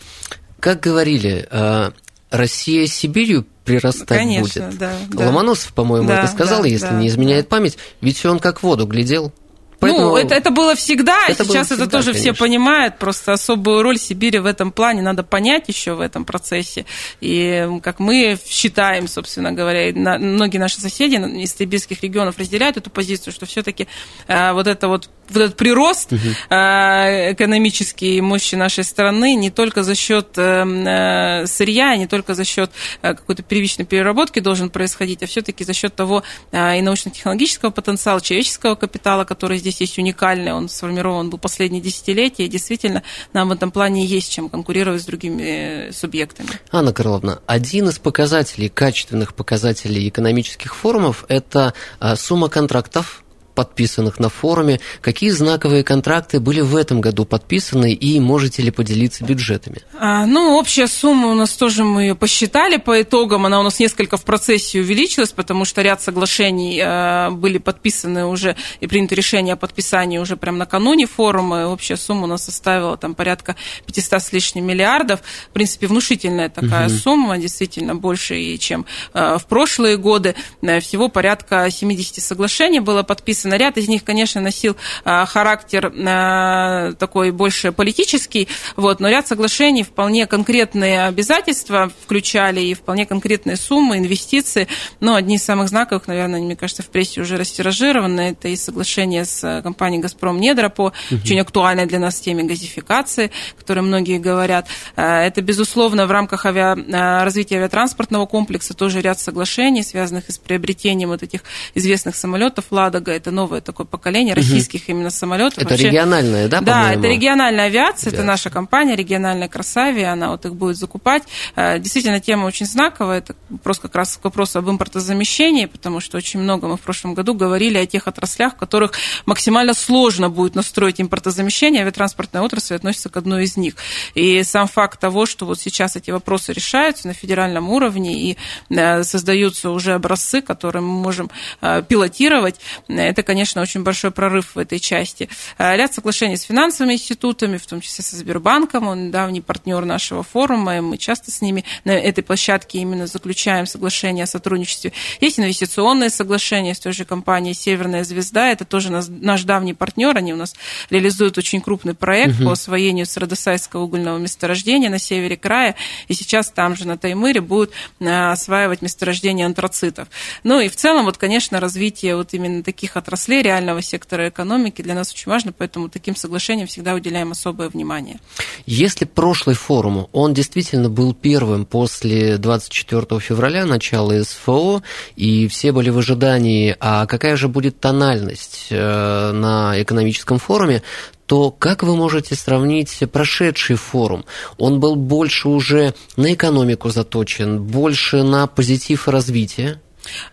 Как 0.60 0.80
говорили, 0.80 1.48
э, 1.50 1.92
Россия 2.30 2.88
с 2.88 2.94
Сибирью 2.94 3.46
прирастать 3.64 4.08
Конечно, 4.08 4.68
будет. 4.68 4.78
Да, 4.78 4.98
Ломоносов, 5.14 5.74
по-моему, 5.74 6.08
да, 6.08 6.20
это 6.20 6.28
сказал, 6.32 6.62
да, 6.62 6.68
если 6.68 6.88
да, 6.88 7.00
не 7.00 7.08
изменяет 7.08 7.46
да. 7.46 7.58
память, 7.58 7.78
ведь 8.02 8.26
он 8.26 8.40
как 8.40 8.64
воду 8.64 8.86
глядел. 8.86 9.34
Поэтому... 9.80 10.08
Ну, 10.08 10.18
это, 10.18 10.34
это 10.34 10.50
было 10.50 10.76
всегда, 10.76 11.26
это 11.28 11.44
сейчас 11.44 11.54
было 11.54 11.64
всегда, 11.64 11.84
это 11.84 11.92
тоже 11.92 12.12
конечно. 12.14 12.34
все 12.34 12.34
понимают, 12.34 12.98
просто 12.98 13.34
особую 13.34 13.84
роль 13.84 14.00
Сибири 14.00 14.40
в 14.40 14.46
этом 14.46 14.72
плане 14.72 15.02
надо 15.02 15.24
понять 15.24 15.68
еще 15.68 15.94
в 15.94 16.02
этом 16.02 16.26
процессе. 16.26 16.86
И 17.22 17.68
как 17.84 18.00
мы 18.00 18.40
считаем, 18.48 19.08
собственно 19.08 19.52
говоря, 19.52 19.94
на, 19.94 20.18
многие 20.18 20.58
наши 20.58 20.80
соседи 20.80 21.16
из 21.16 21.56
сибирских 21.56 22.02
регионов 22.02 22.38
разделяют 22.38 22.78
эту 22.78 22.90
позицию, 22.90 23.34
что 23.34 23.46
все-таки 23.46 23.88
э, 24.28 24.54
вот 24.54 24.68
это 24.68 24.88
вот 24.88 25.10
вот 25.30 25.42
этот 25.42 25.58
прирост 25.58 26.14
угу. 26.14 26.22
э, 26.50 27.34
экономический 27.34 28.22
мощи 28.22 28.56
нашей 28.56 28.84
страны 28.84 29.36
не 29.36 29.50
только 29.50 29.84
за 29.84 29.96
счет 29.96 30.30
э, 30.38 30.64
э, 30.64 31.48
сырья, 31.48 31.98
не 31.98 32.08
только 32.08 32.34
за 32.34 32.46
счет 32.46 32.72
э, 33.02 33.14
какой-то 33.14 33.44
первичной 33.44 33.86
переработки 33.86 34.40
должен 34.40 34.70
происходить, 34.70 35.24
а 35.24 35.28
все-таки 35.28 35.64
за 35.64 35.74
счет 35.74 35.96
того 35.96 36.24
э, 36.52 36.80
и 36.80 36.82
научно-технологического 36.82 37.72
потенциала, 37.72 38.22
человеческого 38.22 38.76
капитала, 38.76 39.26
который 39.26 39.58
здесь 39.58 39.67
здесь 39.68 39.82
есть 39.82 39.98
уникальный, 39.98 40.54
он 40.54 40.70
сформирован 40.70 41.30
был 41.30 41.38
последние 41.38 41.82
десятилетия, 41.82 42.46
и 42.46 42.48
действительно 42.48 43.04
нам 43.34 43.50
в 43.50 43.52
этом 43.52 43.72
плане 43.72 44.06
есть 44.06 44.32
чем 44.32 44.50
конкурировать 44.50 45.02
с 45.02 45.06
другими 45.06 45.42
э, 45.42 45.92
субъектами. 45.92 46.50
Анна 46.72 46.94
Карловна, 46.94 47.42
один 47.46 47.90
из 47.90 48.00
показателей, 48.00 48.70
качественных 48.70 49.34
показателей 49.34 50.08
экономических 50.08 50.76
форумов– 50.76 51.26
это 51.28 51.74
а, 52.00 52.16
сумма 52.16 52.50
контрактов, 52.50 53.24
подписанных 53.58 54.20
на 54.20 54.30
форуме. 54.30 54.80
Какие 55.02 55.32
знаковые 55.32 55.84
контракты 55.84 56.40
были 56.40 56.62
в 56.62 56.76
этом 56.76 57.02
году 57.02 57.26
подписаны 57.26 57.92
и 57.92 58.20
можете 58.20 58.62
ли 58.62 58.70
поделиться 58.70 59.26
бюджетами? 59.26 59.82
А, 60.00 60.28
ну, 60.28 60.60
общая 60.60 60.86
сумма 60.86 61.30
у 61.30 61.34
нас 61.34 61.50
тоже 61.54 61.84
мы 61.84 62.04
ее 62.04 62.14
посчитали 62.14 62.78
по 62.78 63.02
итогам. 63.02 63.48
Она 63.48 63.60
у 63.60 63.64
нас 63.64 63.80
несколько 63.80 64.18
в 64.18 64.26
процессе 64.26 64.80
увеличилась, 64.80 65.32
потому 65.32 65.66
что 65.66 65.82
ряд 65.82 66.04
соглашений 66.04 66.80
а, 66.80 67.32
были 67.32 67.58
подписаны 67.58 68.28
уже 68.28 68.56
и 68.80 68.86
принято 68.86 69.16
решение 69.16 69.54
о 69.54 69.58
подписании 69.58 70.20
уже 70.20 70.38
прямо 70.38 70.60
накануне 70.60 71.08
форума. 71.08 71.66
Общая 71.66 71.98
сумма 71.98 72.26
у 72.26 72.28
нас 72.28 72.44
составила 72.44 72.96
там 72.96 73.16
порядка 73.16 73.56
500 73.88 74.22
с 74.22 74.34
лишним 74.34 74.68
миллиардов. 74.68 75.22
В 75.50 75.54
принципе, 75.54 75.88
внушительная 75.88 76.50
такая 76.50 76.90
угу. 76.90 76.96
сумма, 76.96 77.38
действительно 77.40 77.96
больше, 77.96 78.58
чем 78.58 78.86
а, 79.14 79.40
в 79.40 79.48
прошлые 79.48 79.98
годы. 79.98 80.36
Всего 80.80 81.10
порядка 81.10 81.68
70 81.72 82.24
соглашений 82.24 82.82
было 82.82 83.02
подписано 83.02 83.47
написано. 83.48 83.58
Ряд 83.58 83.78
из 83.78 83.88
них, 83.88 84.04
конечно, 84.04 84.42
носил 84.42 84.76
а, 85.04 85.26
характер 85.26 85.92
а, 86.08 86.94
такой 86.94 87.32
больше 87.32 87.72
политический, 87.72 88.48
вот, 88.76 89.00
но 89.00 89.10
ряд 89.10 89.28
соглашений 89.28 89.84
вполне 89.84 90.28
конкретные 90.28 91.04
обязательства 91.04 91.92
включали 92.04 92.62
и 92.62 92.74
вполне 92.74 93.06
конкретные 93.06 93.58
суммы, 93.58 93.98
инвестиции. 93.98 94.68
Но 95.00 95.16
одни 95.16 95.36
из 95.36 95.44
самых 95.44 95.70
знаковых, 95.70 96.08
наверное, 96.08 96.40
мне 96.40 96.56
кажется, 96.56 96.84
в 96.84 96.88
прессе 96.88 97.22
уже 97.22 97.38
растиражированы, 97.38 98.32
это 98.32 98.48
и 98.48 98.56
соглашение 98.56 99.26
с 99.26 99.62
компанией 99.64 100.02
«Газпром 100.02 100.40
Недра» 100.40 100.70
по 100.70 100.88
угу. 100.88 101.22
очень 101.24 101.40
актуальной 101.40 101.86
для 101.86 102.00
нас 102.00 102.20
теме 102.20 102.44
газификации, 102.44 103.32
о 103.56 103.60
которой 103.60 103.82
многие 103.82 104.20
говорят. 104.20 104.68
А, 104.96 105.22
это, 105.24 105.42
безусловно, 105.42 106.06
в 106.06 106.12
рамках 106.12 106.46
авиа... 106.46 106.76
развития 107.24 107.58
авиатранспортного 107.58 108.26
комплекса 108.26 108.74
тоже 108.74 109.02
ряд 109.02 109.20
соглашений, 109.20 109.84
связанных 109.84 110.30
с 110.30 110.38
приобретением 110.38 111.10
вот 111.10 111.24
этих 111.24 111.42
известных 111.74 112.16
самолетов 112.16 112.66
«Ладога». 112.72 113.12
Это 113.12 113.32
новое 113.38 113.62
такое 113.62 113.86
поколение 113.86 114.34
российских 114.34 114.82
угу. 114.84 114.92
именно 114.92 115.10
самолетов. 115.10 115.60
Это 115.60 115.70
Вообще, 115.70 115.88
региональная, 115.88 116.48
да, 116.48 116.62
Да, 116.62 116.94
это 116.94 117.08
региональная 117.08 117.66
авиация, 117.66 117.78
авиация, 117.78 118.12
это 118.12 118.24
наша 118.24 118.50
компания, 118.50 118.96
региональная 118.96 119.48
Красавия, 119.48 120.12
она 120.12 120.30
вот 120.30 120.46
их 120.46 120.56
будет 120.56 120.78
закупать. 120.78 121.24
Э, 121.56 121.80
действительно, 121.80 122.20
тема 122.20 122.46
очень 122.46 122.66
знаковая, 122.66 123.20
это 123.20 123.36
вопрос 123.50 123.80
как 123.80 123.96
раз 123.96 124.18
к 124.18 124.24
вопросу 124.24 124.60
об 124.60 124.70
импортозамещении, 124.70 125.66
потому 125.66 126.00
что 126.00 126.18
очень 126.18 126.40
много 126.40 126.68
мы 126.68 126.78
в 126.78 126.82
прошлом 126.82 127.14
году 127.14 127.34
говорили 127.34 127.78
о 127.78 127.86
тех 127.86 128.08
отраслях, 128.08 128.54
в 128.54 128.58
которых 128.58 128.94
максимально 129.26 129.74
сложно 129.74 130.30
будет 130.30 130.56
настроить 130.56 131.02
импортозамещение, 131.02 131.82
авиатранспортная 131.82 132.42
отрасль 132.42 132.76
относится 132.76 133.10
к 133.10 133.18
одной 133.18 133.44
из 133.44 133.58
них. 133.58 133.76
И 134.16 134.44
сам 134.44 134.68
факт 134.68 135.00
того, 135.00 135.26
что 135.26 135.46
вот 135.46 135.60
сейчас 135.60 135.96
эти 135.96 136.12
вопросы 136.12 136.54
решаются 136.54 137.08
на 137.08 137.14
федеральном 137.14 137.70
уровне 137.70 138.32
и 138.32 138.38
э, 138.70 139.04
создаются 139.04 139.70
уже 139.70 139.94
образцы, 139.94 140.42
которые 140.42 140.82
мы 140.82 141.02
можем 141.02 141.30
э, 141.62 141.84
пилотировать, 141.88 142.60
это, 142.88 143.24
конечно, 143.28 143.62
очень 143.62 143.84
большой 143.84 144.12
прорыв 144.12 144.56
в 144.56 144.58
этой 144.58 144.80
части. 144.80 145.28
Ряд 145.58 145.94
соглашений 145.94 146.38
с 146.38 146.44
финансовыми 146.44 146.94
институтами, 146.94 147.58
в 147.58 147.68
том 147.68 147.82
числе 147.82 148.02
со 148.02 148.16
Сбербанком, 148.16 148.88
он 148.88 149.12
давний 149.12 149.42
партнер 149.42 149.84
нашего 149.84 150.24
форума, 150.24 150.78
и 150.78 150.80
мы 150.80 150.98
часто 150.98 151.30
с 151.30 151.42
ними 151.42 151.66
на 151.84 151.92
этой 151.92 152.24
площадке 152.24 152.80
именно 152.80 153.06
заключаем 153.06 153.66
соглашения 153.66 154.24
о 154.24 154.28
сотрудничестве. 154.28 154.94
Есть 155.20 155.40
инвестиционные 155.40 156.10
соглашения 156.10 156.74
с 156.74 156.80
той 156.80 156.94
же 156.94 157.04
компанией 157.04 157.54
«Северная 157.54 158.06
звезда», 158.06 158.50
это 158.50 158.64
тоже 158.64 158.92
наш 158.92 159.44
давний 159.44 159.74
партнер, 159.74 160.16
они 160.16 160.34
у 160.34 160.38
нас 160.38 160.56
реализуют 160.90 161.38
очень 161.38 161.60
крупный 161.60 161.96
проект 161.96 162.36
угу. 162.36 162.46
по 162.46 162.52
освоению 162.54 163.06
Средосайского 163.06 163.82
угольного 163.82 164.18
месторождения 164.20 164.90
на 164.90 165.00
севере 165.00 165.36
края, 165.36 165.76
и 166.08 166.14
сейчас 166.14 166.50
там 166.50 166.78
же 166.78 166.88
на 166.88 166.98
Таймыре 166.98 167.42
будут 167.42 167.74
а, 168.00 168.32
осваивать 168.32 168.82
месторождение 168.82 169.46
антрацитов. 169.46 170.08
Ну 170.46 170.62
и 170.62 170.70
в 170.70 170.78
целом, 170.78 171.04
вот, 171.04 171.18
конечно, 171.18 171.60
развитие 171.60 172.16
вот 172.16 172.34
именно 172.34 172.64
таких 172.64 172.96
отраслей 173.08 173.42
реального 173.42 173.82
сектора 173.82 174.28
экономики 174.28 174.82
для 174.82 174.94
нас 174.94 175.12
очень 175.12 175.32
важно, 175.32 175.54
поэтому 175.54 175.88
таким 175.88 176.16
соглашениям 176.16 176.68
всегда 176.68 176.94
уделяем 176.94 177.32
особое 177.32 177.70
внимание. 177.70 178.20
Если 178.66 179.06
прошлый 179.06 179.56
форум, 179.56 180.10
он 180.12 180.34
действительно 180.34 180.90
был 180.90 181.14
первым 181.14 181.66
после 181.66 182.38
24 182.38 183.20
февраля, 183.22 183.66
начала 183.66 184.22
СФО, 184.22 184.84
и 185.16 185.48
все 185.48 185.72
были 185.72 185.90
в 185.90 185.98
ожидании, 185.98 186.76
а 186.82 187.06
какая 187.06 187.38
же 187.38 187.48
будет 187.48 187.80
тональность 187.80 188.68
э, 188.72 189.32
на 189.32 189.82
экономическом 189.82 190.38
форуме, 190.38 190.84
то 191.28 191.52
как 191.52 191.84
вы 191.84 191.96
можете 191.96 192.36
сравнить 192.36 193.04
прошедший 193.12 193.78
форум? 193.78 194.26
Он 194.58 194.82
был 194.82 194.96
больше 194.96 195.48
уже 195.48 195.94
на 196.18 196.34
экономику 196.34 196.90
заточен, 196.90 197.64
больше 197.64 198.24
на 198.24 198.48
позитив 198.48 199.08
и 199.08 199.12
развитие? 199.12 199.80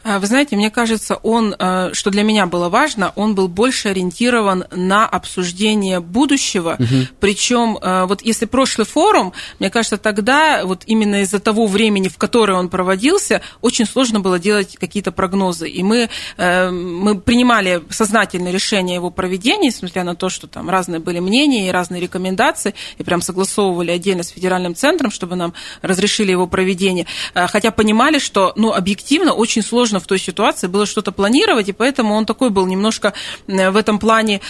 А, 0.03 0.19
вы 0.19 0.27
знаете, 0.27 0.57
мне 0.57 0.71
кажется, 0.71 1.17
он, 1.17 1.55
э, 1.59 1.91
что 1.93 2.11
для 2.11 2.23
меня 2.23 2.47
было 2.47 2.69
важно, 2.69 3.13
он 3.17 3.35
был 3.35 3.49
больше 3.49 3.89
ориентирован 3.89 4.65
на 4.71 5.07
обсуждение 5.07 6.01
будущего. 6.01 6.77
Угу. 6.79 7.09
Причем, 7.21 7.79
э, 7.81 8.05
вот 8.07 8.23
если 8.23 8.47
прошлый 8.47 8.87
форум, 8.87 9.33
мне 9.59 9.71
кажется, 9.71 9.97
тогда 9.97 10.65
вот 10.65 10.83
именно 10.87 11.23
из-за 11.23 11.41
того 11.41 11.67
времени, 11.67 12.09
в 12.09 12.17
которое 12.19 12.59
он 12.59 12.69
проводился, 12.69 13.43
очень 13.61 13.87
сложно 13.87 14.21
было 14.21 14.39
делать 14.39 14.77
какие-то 14.77 15.13
прогнозы. 15.13 15.69
И 15.69 15.83
мы, 15.83 16.09
э, 16.37 16.71
мы 16.71 17.19
принимали 17.21 17.83
сознательное 17.91 18.53
решение 18.53 18.97
его 18.97 19.11
проведения, 19.11 19.69
несмотря 19.69 20.05
на 20.05 20.15
то, 20.15 20.29
что 20.29 20.47
там 20.47 20.71
разные 20.71 21.01
были 21.01 21.21
мнения 21.21 21.69
и 21.69 21.71
разные 21.71 22.01
рекомендации, 22.01 22.75
и 22.99 23.03
прям 23.03 23.23
согласовывали 23.23 23.91
отдельно 23.91 24.23
с 24.23 24.29
федеральным 24.29 24.75
центром, 24.75 25.11
чтобы 25.11 25.37
нам 25.37 25.55
разрешили 25.83 26.31
его 26.31 26.47
проведение. 26.47 27.07
Хотя 27.35 27.71
понимали, 27.71 28.19
что, 28.19 28.53
ну, 28.57 28.73
объективно 28.73 29.33
очень 29.33 29.63
сложно 29.65 30.01
в 30.01 30.07
той 30.07 30.19
ситуации 30.19 30.67
было 30.67 30.87
что-то 30.87 31.13
планировать, 31.13 31.69
и 31.69 31.73
поэтому 31.73 32.15
он 32.15 32.27
такой 32.27 32.51
был 32.51 32.67
немножко 32.67 33.13
в 33.47 33.77
этом 33.77 33.99
плане 33.99 34.41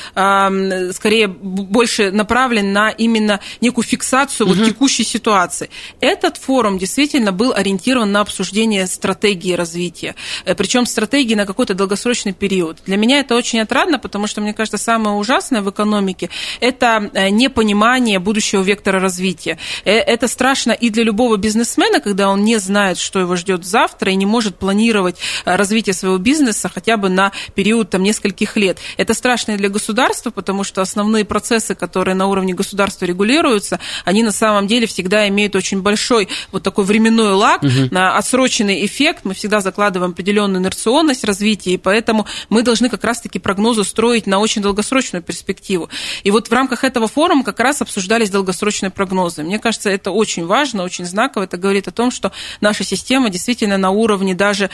скорее 0.93 1.29
больше 1.29 2.11
направлен 2.11 2.73
на 2.73 2.91
именно 2.91 3.41
некую 3.61 3.85
фиксацию 3.85 4.47
угу. 4.47 4.55
вот 4.55 4.67
текущей 4.67 5.05
ситуации. 5.05 5.71
Этот 6.01 6.37
форум 6.37 6.79
действительно 6.79 7.33
был 7.33 7.53
ориентирован 7.53 8.11
на 8.11 8.21
обсуждение 8.21 8.87
стратегии 8.87 9.53
развития, 9.53 10.15
э, 10.45 10.55
причем 10.55 10.87
стратегии 10.87 11.35
на 11.35 11.47
какой-то 11.47 11.75
долгосрочный 11.75 12.33
период. 12.33 12.79
Для 12.87 12.97
меня 12.97 13.21
это 13.21 13.35
очень 13.35 13.61
отрадно, 13.61 13.99
потому 13.99 14.27
что, 14.27 14.41
мне 14.41 14.55
кажется, 14.55 14.79
самое 14.79 15.17
ужасное 15.17 15.63
в 15.63 15.71
экономике– 15.71 16.31
это 16.61 17.11
э, 17.13 17.29
непонимание 17.31 18.19
будущего 18.19 18.63
вектора 18.63 19.01
развития. 19.01 19.59
Э, 19.85 19.93
это 19.93 20.29
страшно 20.29 20.73
и 20.73 20.91
для 20.91 21.05
любого 21.05 21.37
бизнесмена, 21.37 22.01
когда 22.01 22.29
он 22.31 22.45
не 22.45 22.59
знает, 22.59 22.99
что 22.99 23.21
его 23.21 23.37
ждет 23.37 23.65
завтра, 23.65 24.11
и 24.13 24.17
не 24.17 24.27
может 24.27 24.57
планировать 24.59 25.04
планировать 25.05 25.17
э, 25.45 25.57
развитие 25.57 25.95
своего 25.95 26.19
бизнеса 26.19 26.71
хотя 26.73 26.97
бы 26.97 27.09
на 27.09 27.33
период 27.55 27.91
там, 27.91 28.03
нескольких 28.03 28.57
лет. 28.57 28.79
Это 28.97 29.15
страшно 29.15 29.57
для 29.57 29.69
государства, 29.69 30.31
потому 30.31 30.65
что 30.65 30.83
основные 30.83 31.25
процессы, 31.25 31.75
которые 31.75 32.15
на 32.15 32.27
уровне 32.27 32.55
государства 32.55 33.05
регулируются, 33.07 33.79
они 34.05 34.23
на 34.23 34.33
самом 34.33 34.67
деле 34.67 34.87
всегда 34.87 35.29
имеют 35.29 35.57
очень 35.57 35.83
большой 35.83 36.29
вот 36.53 36.63
такой 36.63 36.85
временной 36.85 37.35
лаг, 37.35 37.63
угу. 37.63 37.89
на 37.91 38.17
отсроченный 38.17 38.85
эффект. 38.87 39.21
Мы 39.25 39.35
всегда 39.35 39.61
закладываем 39.61 40.13
определенную 40.13 40.61
инерционность 40.63 41.25
развития, 41.25 41.75
и 41.75 41.77
поэтому 41.77 42.27
мы 42.49 42.63
должны 42.63 42.89
как 42.89 43.05
раз-таки 43.05 43.39
прогнозы 43.39 43.85
строить 43.85 44.27
на 44.27 44.39
очень 44.39 44.63
долгосрочную 44.63 45.23
перспективу. 45.23 45.89
И 46.25 46.31
вот 46.31 46.49
в 46.49 46.53
рамках 46.53 46.85
этого 46.85 47.09
форума 47.09 47.45
как 47.45 47.61
раз 47.61 47.83
обсуждались 47.83 48.31
долгосрочные 48.31 48.91
прогнозы. 48.91 49.43
Мне 49.43 49.59
кажется, 49.59 49.91
это 49.91 50.11
очень 50.11 50.47
важно, 50.47 50.83
очень 50.83 51.05
знаково. 51.05 51.45
Это 51.45 51.57
говорит 51.57 51.89
о 51.89 51.91
том, 51.91 52.11
что 52.11 52.33
наша 52.61 52.85
система 52.85 53.31
действительно 53.31 53.77
на 53.79 53.91
уровне 53.91 54.35
даже 54.35 54.71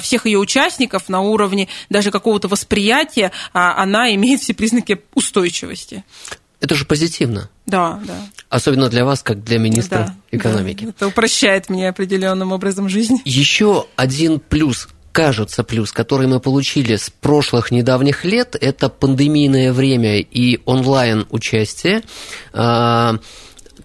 всех 0.00 0.26
ее 0.26 0.38
участников 0.38 1.08
на 1.08 1.20
уровне 1.20 1.68
даже 1.90 2.10
какого-то 2.10 2.48
восприятия, 2.48 3.32
а 3.52 3.82
она 3.82 4.14
имеет 4.14 4.40
все 4.40 4.54
признаки 4.54 5.00
устойчивости. 5.14 6.04
Это 6.60 6.74
же 6.74 6.84
позитивно. 6.84 7.50
Да, 7.66 8.00
да. 8.06 8.16
Особенно 8.48 8.88
для 8.88 9.04
вас, 9.04 9.22
как 9.22 9.44
для 9.44 9.58
министра 9.58 9.98
да, 9.98 10.16
экономики. 10.30 10.84
Да, 10.84 10.90
это 10.90 11.06
упрощает 11.08 11.68
мне 11.68 11.88
определенным 11.88 12.52
образом 12.52 12.88
жизнь. 12.88 13.20
Еще 13.24 13.86
один 13.96 14.40
плюс 14.40 14.88
кажется, 15.16 15.64
плюс, 15.64 15.92
который 15.92 16.26
мы 16.26 16.40
получили 16.40 16.96
с 16.96 17.08
прошлых 17.08 17.70
недавних 17.70 18.26
лет, 18.26 18.54
это 18.60 18.90
пандемийное 18.90 19.72
время 19.72 20.20
и 20.20 20.60
онлайн 20.66 21.26
участие. 21.30 22.02
А, 22.52 23.16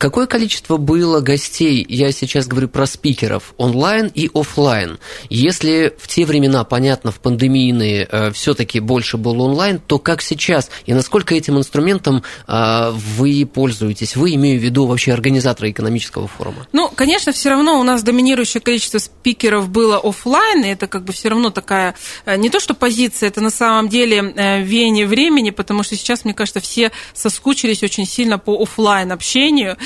Какое 0.02 0.26
количество 0.26 0.78
было 0.78 1.20
гостей, 1.20 1.86
я 1.88 2.12
сейчас 2.12 2.48
говорю 2.48 2.70
про 2.70 2.88
спикеров, 2.88 3.54
онлайн 3.58 4.08
и 4.08 4.32
офлайн? 4.34 4.98
Если 5.30 5.96
в 6.00 6.08
те 6.08 6.26
времена, 6.26 6.64
понятно, 6.64 7.12
в 7.12 7.20
пандемийные 7.20 8.08
э, 8.12 8.32
все-таки 8.32 8.80
больше 8.80 9.18
было 9.18 9.44
онлайн, 9.44 9.78
то 9.78 10.00
как 10.00 10.24
сейчас? 10.24 10.72
И 10.88 10.96
насколько 10.96 11.36
этим 11.36 11.60
инструментом 11.60 12.24
э, 12.48 12.90
вы 12.90 13.46
пользуетесь? 13.46 14.16
Вы, 14.16 14.34
имею 14.34 14.60
в 14.60 14.64
виду 14.64 14.88
вообще 14.88 15.14
организатора 15.14 15.70
экономического 15.70 16.28
форума? 16.28 16.68
Ну, 16.74 16.90
конечно, 16.90 17.32
все 17.32 17.50
равно 17.50 17.80
у 17.80 17.84
нас 17.84 18.02
доминирующее 18.02 18.60
количество 18.60 18.98
спикеров 18.98 19.70
было 19.70 20.00
офлайн, 20.00 20.66
и 20.66 20.70
это 20.70 20.88
как 20.88 21.04
бы 21.04 21.14
все 21.14 21.30
равно 21.30 21.52
такая, 21.52 21.94
э, 22.26 22.38
не 22.38 22.50
то 22.50 22.60
что 22.60 22.74
позиция, 22.74 23.28
это 23.28 23.40
на 23.40 23.52
самом 23.52 23.88
деле 23.88 24.34
веяние 24.64 25.06
времени, 25.06 25.52
потому 25.52 25.84
что 25.84 25.96
сейчас, 25.96 26.26
мне 26.26 26.34
кажется, 26.34 26.60
все 26.60 26.92
соскучились 27.14 27.84
очень 27.84 28.08
сильно 28.08 28.40
по 28.40 28.60
офлайн 28.60 29.12
общению, 29.12 29.78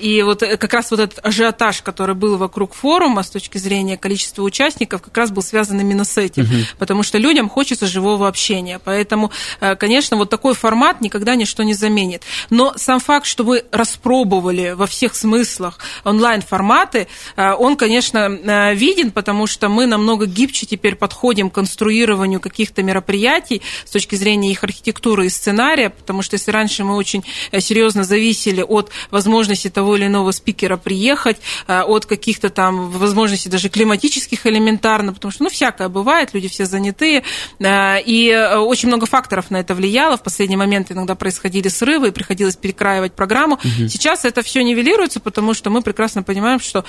и 0.00 0.22
вот 0.22 0.42
э, 0.42 0.56
как 0.56 0.72
раз 0.74 0.90
вот 0.90 1.00
этот 1.00 1.24
ажиотаж, 1.24 1.82
который 1.82 2.14
был 2.14 2.36
вокруг 2.36 2.74
форума 2.74 3.22
с 3.22 3.30
точки 3.30 3.58
зрения 3.58 3.96
количества 3.96 4.42
участников, 4.42 5.02
как 5.02 5.16
раз 5.16 5.30
был 5.30 5.42
связан 5.42 5.80
именно 5.80 6.04
с 6.04 6.16
этим, 6.16 6.44
угу. 6.44 6.54
потому 6.78 7.02
что 7.02 7.18
людям 7.18 7.48
хочется 7.48 7.86
живого 7.86 8.28
общения. 8.28 8.80
Поэтому, 8.84 9.30
э, 9.60 9.76
конечно, 9.76 10.16
вот 10.16 10.30
такой 10.30 10.54
формат 10.54 11.00
никогда 11.00 11.34
ничто 11.34 11.62
не 11.62 11.74
заменит. 11.74 12.22
Но 12.50 12.74
сам 12.76 13.00
факт, 13.00 13.26
что 13.26 13.44
мы 13.44 13.64
распробовали 13.72 14.72
во 14.72 14.86
всех 14.86 15.14
смыслах 15.14 15.78
онлайн-форматы, 16.04 17.08
э, 17.36 17.52
он, 17.52 17.76
конечно, 17.76 18.28
виден, 18.74 19.10
потому 19.10 19.46
что 19.46 19.68
мы 19.68 19.86
намного 19.86 20.26
гибче 20.26 20.66
теперь 20.66 20.96
подходим 20.96 21.50
к 21.50 21.54
конструированию 21.54 22.40
каких-то 22.40 22.82
мероприятий 22.82 23.62
с 23.84 23.90
точки 23.90 24.14
зрения 24.14 24.50
их 24.50 24.64
архитектуры 24.64 25.26
и 25.26 25.28
сценария, 25.28 25.90
потому 25.90 26.22
что 26.22 26.34
если 26.34 26.50
раньше 26.50 26.84
мы 26.84 26.96
очень 26.96 27.24
серьезно 27.58 28.04
зависели 28.04 28.62
от 28.62 28.90
возможности 29.10 29.35
возможности 29.36 29.68
того 29.68 29.96
или 29.96 30.06
иного 30.06 30.30
спикера 30.32 30.78
приехать, 30.78 31.36
э, 31.68 31.82
от 31.82 32.06
каких-то 32.06 32.48
там 32.48 32.90
возможностей 32.90 33.50
даже 33.50 33.68
климатических 33.68 34.46
элементарно, 34.46 35.12
потому 35.12 35.30
что, 35.30 35.44
ну, 35.44 35.50
всякое 35.50 35.88
бывает, 35.88 36.30
люди 36.32 36.48
все 36.48 36.64
занятые, 36.64 37.22
э, 37.60 38.00
и 38.00 38.30
э, 38.30 38.56
очень 38.56 38.88
много 38.88 39.04
факторов 39.06 39.50
на 39.50 39.58
это 39.58 39.74
влияло. 39.74 40.16
В 40.16 40.22
последний 40.22 40.56
момент 40.56 40.90
иногда 40.90 41.14
происходили 41.14 41.68
срывы, 41.68 42.08
и 42.08 42.10
приходилось 42.12 42.56
перекраивать 42.56 43.12
программу. 43.12 43.56
Угу. 43.56 43.88
Сейчас 43.88 44.24
это 44.24 44.40
все 44.42 44.64
нивелируется, 44.64 45.20
потому 45.20 45.54
что 45.54 45.68
мы 45.70 45.82
прекрасно 45.82 46.22
понимаем, 46.22 46.60
что 46.60 46.84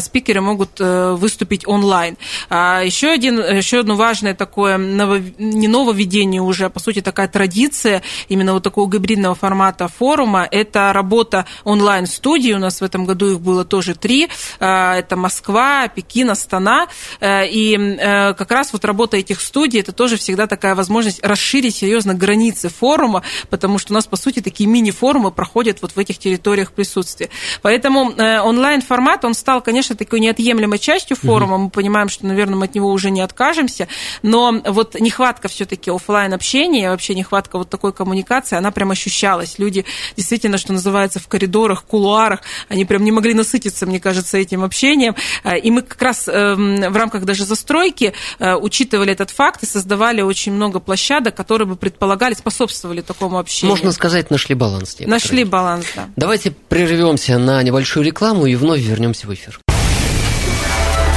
спикеры 0.00 0.40
могут 0.40 0.80
выступить 0.80 1.66
онлайн. 1.66 2.16
А 2.50 2.82
еще, 2.82 3.10
один, 3.10 3.38
еще 3.38 3.80
одно 3.80 3.94
важное 3.94 4.34
такое, 4.34 4.78
ново, 4.78 5.20
не 5.38 5.68
нововведение 5.68 6.42
уже, 6.42 6.64
а 6.64 6.70
по 6.70 6.80
сути 6.80 7.00
такая 7.00 7.28
традиция 7.28 8.02
именно 8.28 8.52
вот 8.52 8.62
такого 8.62 8.90
гибридного 8.90 9.34
формата 9.34 9.88
форума, 9.88 10.48
это 10.50 10.92
работа 10.92 11.46
онлайн 11.64 11.83
онлайн-студии. 11.84 12.52
У 12.52 12.58
нас 12.58 12.80
в 12.80 12.84
этом 12.84 13.04
году 13.04 13.32
их 13.32 13.40
было 13.40 13.64
тоже 13.64 13.94
три. 13.94 14.28
Это 14.58 15.16
Москва, 15.16 15.86
Пекин, 15.88 16.30
Астана. 16.30 16.86
И 17.22 17.98
как 18.38 18.50
раз 18.50 18.72
вот 18.72 18.86
работа 18.86 19.18
этих 19.18 19.42
студий, 19.42 19.80
это 19.80 19.92
тоже 19.92 20.16
всегда 20.16 20.46
такая 20.46 20.74
возможность 20.74 21.22
расширить 21.22 21.76
серьезно 21.76 22.14
границы 22.14 22.70
форума, 22.70 23.22
потому 23.50 23.78
что 23.78 23.92
у 23.92 23.94
нас, 23.94 24.06
по 24.06 24.16
сути, 24.16 24.40
такие 24.40 24.66
мини-форумы 24.66 25.30
проходят 25.30 25.82
вот 25.82 25.92
в 25.92 25.98
этих 25.98 26.18
территориях 26.18 26.72
присутствия. 26.72 27.28
Поэтому 27.60 28.14
онлайн-формат, 28.16 29.26
он 29.26 29.34
стал, 29.34 29.60
конечно, 29.60 29.94
такой 29.94 30.20
неотъемлемой 30.20 30.78
частью 30.78 31.18
форума. 31.18 31.58
Мы 31.58 31.68
понимаем, 31.68 32.08
что, 32.08 32.26
наверное, 32.26 32.56
мы 32.56 32.64
от 32.64 32.74
него 32.74 32.88
уже 32.90 33.10
не 33.10 33.20
откажемся, 33.20 33.88
но 34.22 34.62
вот 34.64 34.98
нехватка 34.98 35.48
все-таки 35.48 35.90
офлайн 35.90 36.32
общения, 36.32 36.88
вообще 36.88 37.14
нехватка 37.14 37.58
вот 37.58 37.68
такой 37.68 37.92
коммуникации, 37.92 38.56
она 38.56 38.70
прям 38.70 38.90
ощущалась. 38.90 39.58
Люди 39.58 39.84
действительно, 40.16 40.56
что 40.56 40.72
называется, 40.72 41.20
в 41.20 41.28
коридорах, 41.28 41.73
кулуарах, 41.82 42.40
они 42.68 42.84
прям 42.84 43.04
не 43.04 43.12
могли 43.12 43.34
насытиться, 43.34 43.86
мне 43.86 44.00
кажется, 44.00 44.38
этим 44.38 44.62
общением. 44.62 45.16
И 45.62 45.70
мы 45.70 45.82
как 45.82 46.00
раз 46.00 46.28
эм, 46.28 46.92
в 46.92 46.96
рамках 46.96 47.24
даже 47.24 47.44
застройки 47.44 48.12
э, 48.38 48.54
учитывали 48.54 49.12
этот 49.12 49.30
факт 49.30 49.62
и 49.62 49.66
создавали 49.66 50.22
очень 50.22 50.52
много 50.52 50.80
площадок, 50.80 51.34
которые 51.34 51.66
бы 51.66 51.76
предполагали, 51.76 52.34
способствовали 52.34 53.00
такому 53.00 53.38
общению. 53.38 53.72
Можно 53.72 53.92
сказать, 53.92 54.30
нашли 54.30 54.54
баланс. 54.54 54.94
Некоторые. 55.00 55.10
Нашли 55.10 55.44
баланс, 55.44 55.86
да. 55.96 56.08
Давайте 56.16 56.50
прервемся 56.50 57.38
на 57.38 57.62
небольшую 57.62 58.04
рекламу 58.04 58.46
и 58.46 58.54
вновь 58.54 58.80
вернемся 58.80 59.26
в 59.26 59.34
эфир. 59.34 59.58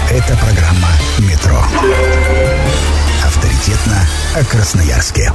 Это 0.10 0.38
программа 0.38 0.90
«Метро». 1.20 1.62
Авторитетно 3.26 4.08
о 4.36 4.44
Красноярске. 4.46 5.34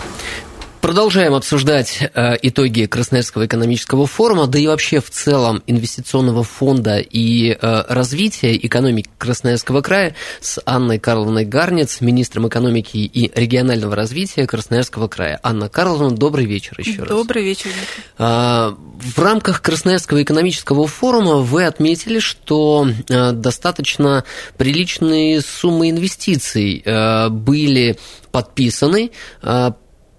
Продолжаем 0.82 1.34
обсуждать 1.34 2.00
э, 2.02 2.36
итоги 2.42 2.86
Красноярского 2.86 3.46
экономического 3.46 4.04
форума, 4.08 4.48
да 4.48 4.58
и 4.58 4.66
вообще 4.66 5.00
в 5.00 5.10
целом 5.10 5.62
инвестиционного 5.68 6.42
фонда 6.42 6.98
и 6.98 7.52
э, 7.52 7.84
развития 7.88 8.56
экономики 8.56 9.08
Красноярского 9.16 9.80
края 9.80 10.16
с 10.40 10.60
Анной 10.66 10.98
Карловной 10.98 11.44
Гарнец, 11.44 12.00
министром 12.00 12.48
экономики 12.48 12.96
и 12.96 13.30
регионального 13.32 13.94
развития 13.94 14.44
Красноярского 14.44 15.06
края. 15.06 15.38
Анна 15.44 15.68
Карловна, 15.68 16.10
добрый 16.10 16.46
вечер 16.46 16.74
еще 16.80 17.04
раз. 17.04 17.10
Добрый 17.10 17.44
вечер. 17.44 17.70
Э, 18.18 18.74
в 18.74 19.18
рамках 19.18 19.62
Красноярского 19.62 20.20
экономического 20.20 20.88
форума 20.88 21.36
вы 21.36 21.64
отметили, 21.64 22.18
что 22.18 22.88
э, 23.08 23.30
достаточно 23.30 24.24
приличные 24.56 25.42
суммы 25.42 25.90
инвестиций 25.90 26.82
э, 26.84 27.28
были 27.28 27.98
подписаны 28.32 29.12
э, 29.42 29.70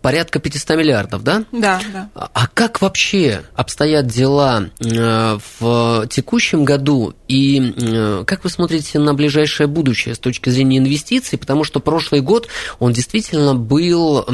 порядка 0.03 0.39
500 0.39 0.77
миллиардов, 0.77 1.23
да? 1.23 1.45
Да, 1.53 1.81
да. 1.91 2.09
А 2.13 2.47
как 2.53 2.81
вообще 2.81 3.41
обстоят 3.55 4.05
дела 4.05 4.69
э, 4.79 5.39
в 5.59 6.07
текущем 6.09 6.65
году 6.65 7.15
и 7.29 7.73
э, 7.75 8.23
как 8.27 8.43
вы 8.43 8.49
смотрите 8.49 8.99
на 8.99 9.13
ближайшее 9.13 9.67
будущее 9.67 10.13
с 10.13 10.19
точки 10.19 10.49
зрения 10.49 10.77
инвестиций? 10.77 11.39
Потому 11.39 11.63
что 11.63 11.79
прошлый 11.79 12.19
год, 12.21 12.49
он 12.79 12.91
действительно 12.91 13.55
был 13.55 14.25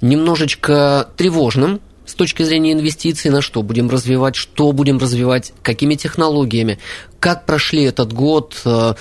немножечко 0.00 1.08
тревожным 1.16 1.80
с 2.04 2.12
точки 2.12 2.42
зрения 2.42 2.72
инвестиций, 2.72 3.30
на 3.30 3.40
что 3.40 3.62
будем 3.62 3.88
развивать, 3.88 4.36
что 4.36 4.72
будем 4.72 4.98
развивать, 4.98 5.52
какими 5.62 5.94
технологиями, 5.94 6.78
как 7.24 7.46
прошли 7.46 7.84
этот 7.84 8.12
год, 8.12 8.60
э, 8.66 8.94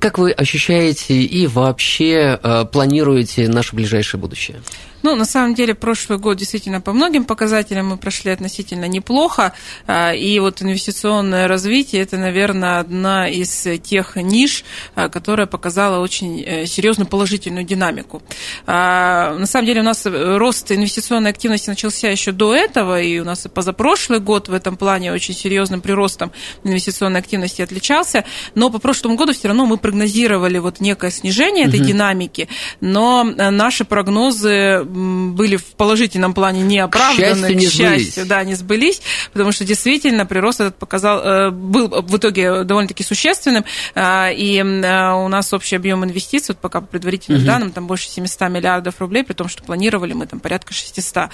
как 0.00 0.18
вы 0.18 0.32
ощущаете 0.32 1.22
и 1.22 1.46
вообще 1.46 2.38
планируете 2.72 3.48
наше 3.48 3.76
ближайшее 3.76 4.20
будущее? 4.20 4.60
Ну, 5.02 5.16
на 5.16 5.24
самом 5.24 5.54
деле, 5.54 5.74
прошлый 5.74 6.18
год 6.18 6.36
действительно 6.36 6.80
по 6.80 6.92
многим 6.92 7.24
показателям 7.24 7.88
мы 7.88 7.96
прошли 7.96 8.30
относительно 8.30 8.86
неплохо. 8.86 9.52
А, 9.86 10.12
и 10.12 10.38
вот 10.38 10.62
инвестиционное 10.62 11.48
развитие– 11.48 12.02
это, 12.02 12.16
наверное, 12.16 12.78
одна 12.78 13.28
из 13.28 13.66
тех 13.82 14.16
ниш, 14.16 14.64
которая 14.94 15.46
показала 15.46 16.00
очень 16.00 16.40
э, 16.40 16.66
серьезную 16.66 17.08
положительную 17.08 17.64
динамику. 17.64 18.22
На 18.66 19.46
самом 19.46 19.66
деле, 19.66 19.80
у 19.80 19.84
нас 19.84 20.06
рост 20.06 20.70
инвестиционной 20.70 21.30
активности 21.30 21.68
начался 21.68 22.08
еще 22.08 22.30
до 22.30 22.54
этого, 22.54 23.00
и 23.00 23.18
у 23.18 23.24
нас 23.24 23.46
позапрошлый 23.52 24.20
год 24.20 24.48
в 24.48 24.54
этом 24.54 24.76
плане 24.76 25.12
очень 25.12 25.34
серьезным 25.34 25.80
приростом 25.80 26.30
инвестиционной 26.62 27.20
активности 27.20 27.51
отличался. 27.60 28.24
Но 28.54 28.70
по 28.70 28.78
прошлому 28.78 29.16
году 29.16 29.32
все 29.32 29.48
равно 29.48 29.66
мы 29.66 29.76
прогнозировали 29.76 30.58
вот 30.58 30.80
некое 30.80 31.10
снижение 31.10 31.66
этой 31.66 31.80
угу. 31.80 31.88
динамики, 31.88 32.48
но 32.80 33.26
э, 33.26 33.50
наши 33.50 33.84
прогнозы 33.84 34.84
были 34.84 35.56
в 35.56 35.64
положительном 35.76 36.34
плане 36.34 36.62
не 36.62 36.78
оправданы, 36.78 37.18
к 37.18 37.36
счастью, 37.36 37.56
не 37.56 37.66
к 37.66 37.70
счастью 37.70 38.26
да, 38.26 38.44
не 38.44 38.54
сбылись, 38.54 39.02
потому 39.32 39.52
что 39.52 39.64
действительно 39.64 40.26
прирост 40.26 40.60
этот 40.60 40.76
показал, 40.76 41.20
э, 41.20 41.50
был 41.50 41.88
в 41.88 42.16
итоге 42.16 42.64
довольно-таки 42.64 43.04
существенным, 43.04 43.64
э, 43.94 44.34
и 44.34 44.60
у 44.62 45.28
нас 45.28 45.52
общий 45.52 45.76
объем 45.76 46.04
инвестиций, 46.04 46.54
вот 46.54 46.58
пока 46.58 46.80
по 46.80 46.86
предварительным 46.86 47.40
угу. 47.40 47.46
данным, 47.46 47.72
там 47.72 47.86
больше 47.86 48.08
700 48.08 48.48
миллиардов 48.48 49.00
рублей, 49.00 49.24
при 49.24 49.34
том, 49.34 49.48
что 49.48 49.62
планировали 49.62 50.12
мы 50.12 50.26
там 50.26 50.40
порядка 50.40 50.72
600. 50.72 51.30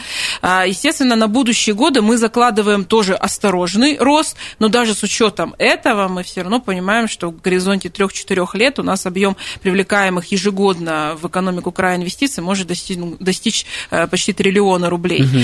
Естественно, 0.66 1.16
на 1.16 1.29
будущие 1.29 1.75
годы 1.75 2.03
мы 2.03 2.16
закладываем 2.16 2.85
тоже 2.85 3.14
осторожный 3.14 3.99
рост, 3.99 4.37
но 4.59 4.69
даже 4.69 4.95
с 4.95 5.03
учетом 5.03 5.55
этого 5.59 6.08
мы 6.09 6.23
все 6.23 6.42
равно 6.42 6.61
понимаем, 6.61 7.09
что 7.09 7.31
в 7.31 7.40
горизонте 7.40 7.88
3-4 7.88 8.47
лет 8.55 8.79
у 8.79 8.83
нас 8.83 9.07
объем 9.07 9.37
привлекаемых 9.62 10.31
ежегодно 10.33 11.16
в 11.21 11.27
экономику 11.27 11.73
края 11.73 11.97
инвестиций 11.97 12.42
может 12.42 12.66
достичь, 12.66 12.99
достичь 13.18 13.38
достичь 13.49 13.66
э, 13.90 14.07
почти 14.07 14.33
триллиона 14.33 14.90
рублей. 14.90 15.23
Угу. 15.23 15.38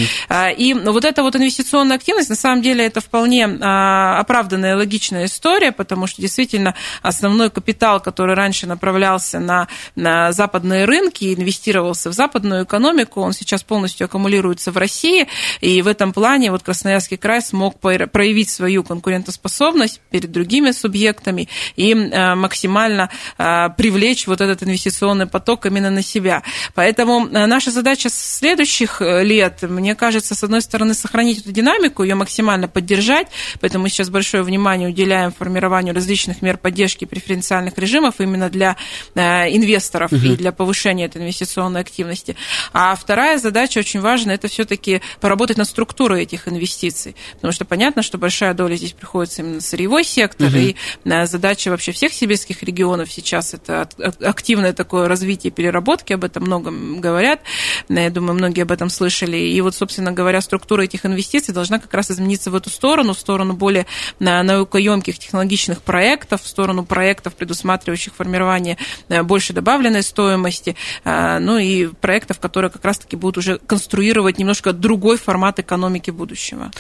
И 0.58 0.74
вот 0.74 1.04
эта 1.04 1.22
вот 1.22 1.36
инвестиционная 1.36 1.96
активность, 1.96 2.28
на 2.28 2.36
самом 2.36 2.62
деле, 2.62 2.84
это 2.84 3.00
вполне 3.00 3.46
а, 3.46 4.18
оправданная, 4.18 4.76
логичная 4.76 5.26
история, 5.26 5.72
потому 5.72 6.06
что 6.06 6.20
действительно 6.20 6.74
основной 7.02 7.50
капитал, 7.50 8.00
который 8.00 8.34
раньше 8.34 8.66
направлялся 8.66 9.40
на, 9.40 9.68
на 9.96 10.32
западные 10.32 10.84
рынки, 10.84 11.34
инвестировался 11.34 12.10
в 12.10 12.12
западную 12.14 12.64
экономику, 12.64 13.20
он 13.20 13.32
сейчас 13.32 13.62
полностью 13.62 14.06
аккумулируется 14.06 14.72
в 14.72 14.76
России, 14.76 15.26
и 15.60 15.82
в 15.82 15.88
этом 15.88 16.12
плане 16.12 16.50
вот 16.50 16.62
Красноярский 16.62 17.16
край 17.16 17.42
смог 17.42 17.78
проявить 17.78 18.50
свою 18.50 18.84
конкурентоспособность 18.84 20.00
перед 20.10 20.30
другими 20.30 20.53
субъектами 20.72 21.48
и 21.76 21.92
э, 21.92 22.34
максимально 22.34 23.10
э, 23.38 23.68
привлечь 23.76 24.26
вот 24.26 24.40
этот 24.40 24.62
инвестиционный 24.62 25.26
поток 25.26 25.66
именно 25.66 25.90
на 25.90 26.02
себя. 26.02 26.42
Поэтому 26.74 27.26
наша 27.26 27.70
задача 27.70 27.94
задача 27.94 28.08
следующих 28.10 29.00
э, 29.00 29.22
лет, 29.22 29.62
мне 29.62 29.94
кажется, 29.94 30.34
с 30.34 30.42
одной 30.42 30.62
стороны, 30.62 30.94
сохранить 30.94 31.40
эту 31.40 31.52
динамику, 31.52 32.02
ее 32.02 32.14
максимально 32.14 32.66
поддержать, 32.66 33.28
поэтому 33.60 33.84
мы 33.84 33.88
сейчас 33.88 34.10
большое 34.10 34.42
внимание 34.42 34.88
уделяем 34.88 35.32
формированию 35.32 35.94
различных 35.94 36.42
мер 36.42 36.56
поддержки 36.56 37.04
преференциальных 37.04 37.78
режимов 37.78 38.14
именно 38.18 38.50
для 38.50 38.76
э, 39.14 39.54
инвесторов 39.54 40.12
угу. 40.12 40.26
и 40.26 40.36
для 40.36 40.50
повышения 40.50 41.04
этой 41.04 41.22
инвестиционной 41.22 41.82
активности. 41.82 42.36
А 42.72 42.96
вторая 42.96 43.38
задача 43.38 43.78
очень 43.78 44.00
важная, 44.00 44.34
это 44.34 44.48
все-таки 44.48 45.00
поработать 45.20 45.56
над 45.56 45.68
структурой 45.68 46.22
этих 46.22 46.48
инвестиций, 46.48 47.14
потому 47.34 47.52
что 47.52 47.64
понятно, 47.64 48.02
что 48.02 48.18
большая 48.18 48.54
доля 48.54 48.76
здесь 48.76 48.92
приходится 48.92 49.42
именно 49.42 49.56
на 49.56 49.60
сырьевой 49.60 50.04
сектор, 50.04 50.33
угу. 50.38 50.56
и 50.56 50.76
э, 51.04 51.26
задача 51.26 51.70
вообще 51.70 51.92
всех 51.92 52.12
сибирских 52.12 52.62
регионов 52.62 53.10
сейчас 53.10 53.54
это 53.54 53.88
активное 54.20 54.72
такое 54.72 55.08
развитие 55.08 55.50
переработки, 55.50 56.12
об 56.12 56.24
этом 56.24 56.44
много 56.44 56.70
говорят, 56.70 57.40
я 57.88 58.10
думаю, 58.10 58.34
многие 58.34 58.62
об 58.62 58.72
этом 58.72 58.90
слышали. 58.90 59.36
И 59.36 59.60
вот, 59.60 59.74
собственно 59.74 60.12
говоря, 60.12 60.40
структура 60.40 60.82
этих 60.82 61.06
инвестиций 61.06 61.54
должна 61.54 61.78
как 61.78 61.92
раз 61.94 62.10
измениться 62.10 62.50
в 62.50 62.54
эту 62.54 62.70
сторону, 62.70 63.14
в 63.14 63.18
сторону 63.18 63.54
более 63.54 63.86
наукоемких 64.18 65.18
технологичных 65.18 65.82
проектов, 65.82 66.42
в 66.42 66.48
сторону 66.48 66.84
проектов, 66.84 67.34
предусматривающих 67.34 68.14
формирование 68.14 68.76
э, 69.08 69.22
больше 69.22 69.52
добавленной 69.52 70.02
стоимости, 70.02 70.76
э, 71.04 71.38
ну 71.38 71.58
и 71.58 71.86
проектов, 71.86 72.40
которые 72.40 72.70
как 72.70 72.84
раз-таки 72.84 73.16
будут 73.16 73.38
уже 73.38 73.58
конструировать 73.58 74.38
немножко 74.38 74.72
другой 74.72 75.18
формат 75.18 75.58
экономики 75.58 76.10
будущего. 76.10 76.70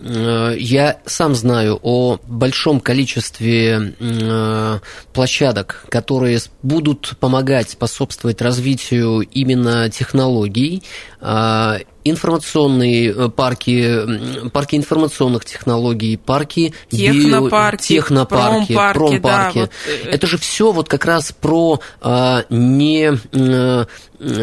Э, 0.00 0.54
я 0.58 1.00
сам 1.06 1.34
знаю 1.34 1.78
о 1.82 2.18
большом 2.26 2.80
количестве 2.80 3.94
площадок, 5.12 5.84
которые 5.88 6.40
будут 6.62 7.14
помогать 7.20 7.70
способствовать 7.70 8.40
развитию 8.40 9.20
именно 9.20 9.88
технологий 9.90 10.82
а, 11.20 11.78
информационные 12.04 13.10
э, 13.10 13.28
парки, 13.28 14.48
парки 14.50 14.76
информационных 14.76 15.44
технологий, 15.44 16.16
парки 16.16 16.72
технопарки, 16.90 17.82
био, 17.82 17.98
технопарки, 18.00 18.74
промпарки. 18.74 18.98
промпарки. 18.98 19.58
Да, 19.58 19.60
вот... 19.60 19.70
Э, 19.86 20.10
Это 20.10 20.26
же 20.26 20.38
все 20.38 20.72
вот 20.72 20.88
как 20.88 21.04
раз 21.04 21.32
про 21.32 21.80
а, 22.00 22.44
не 22.50 23.12
а, 23.34 23.86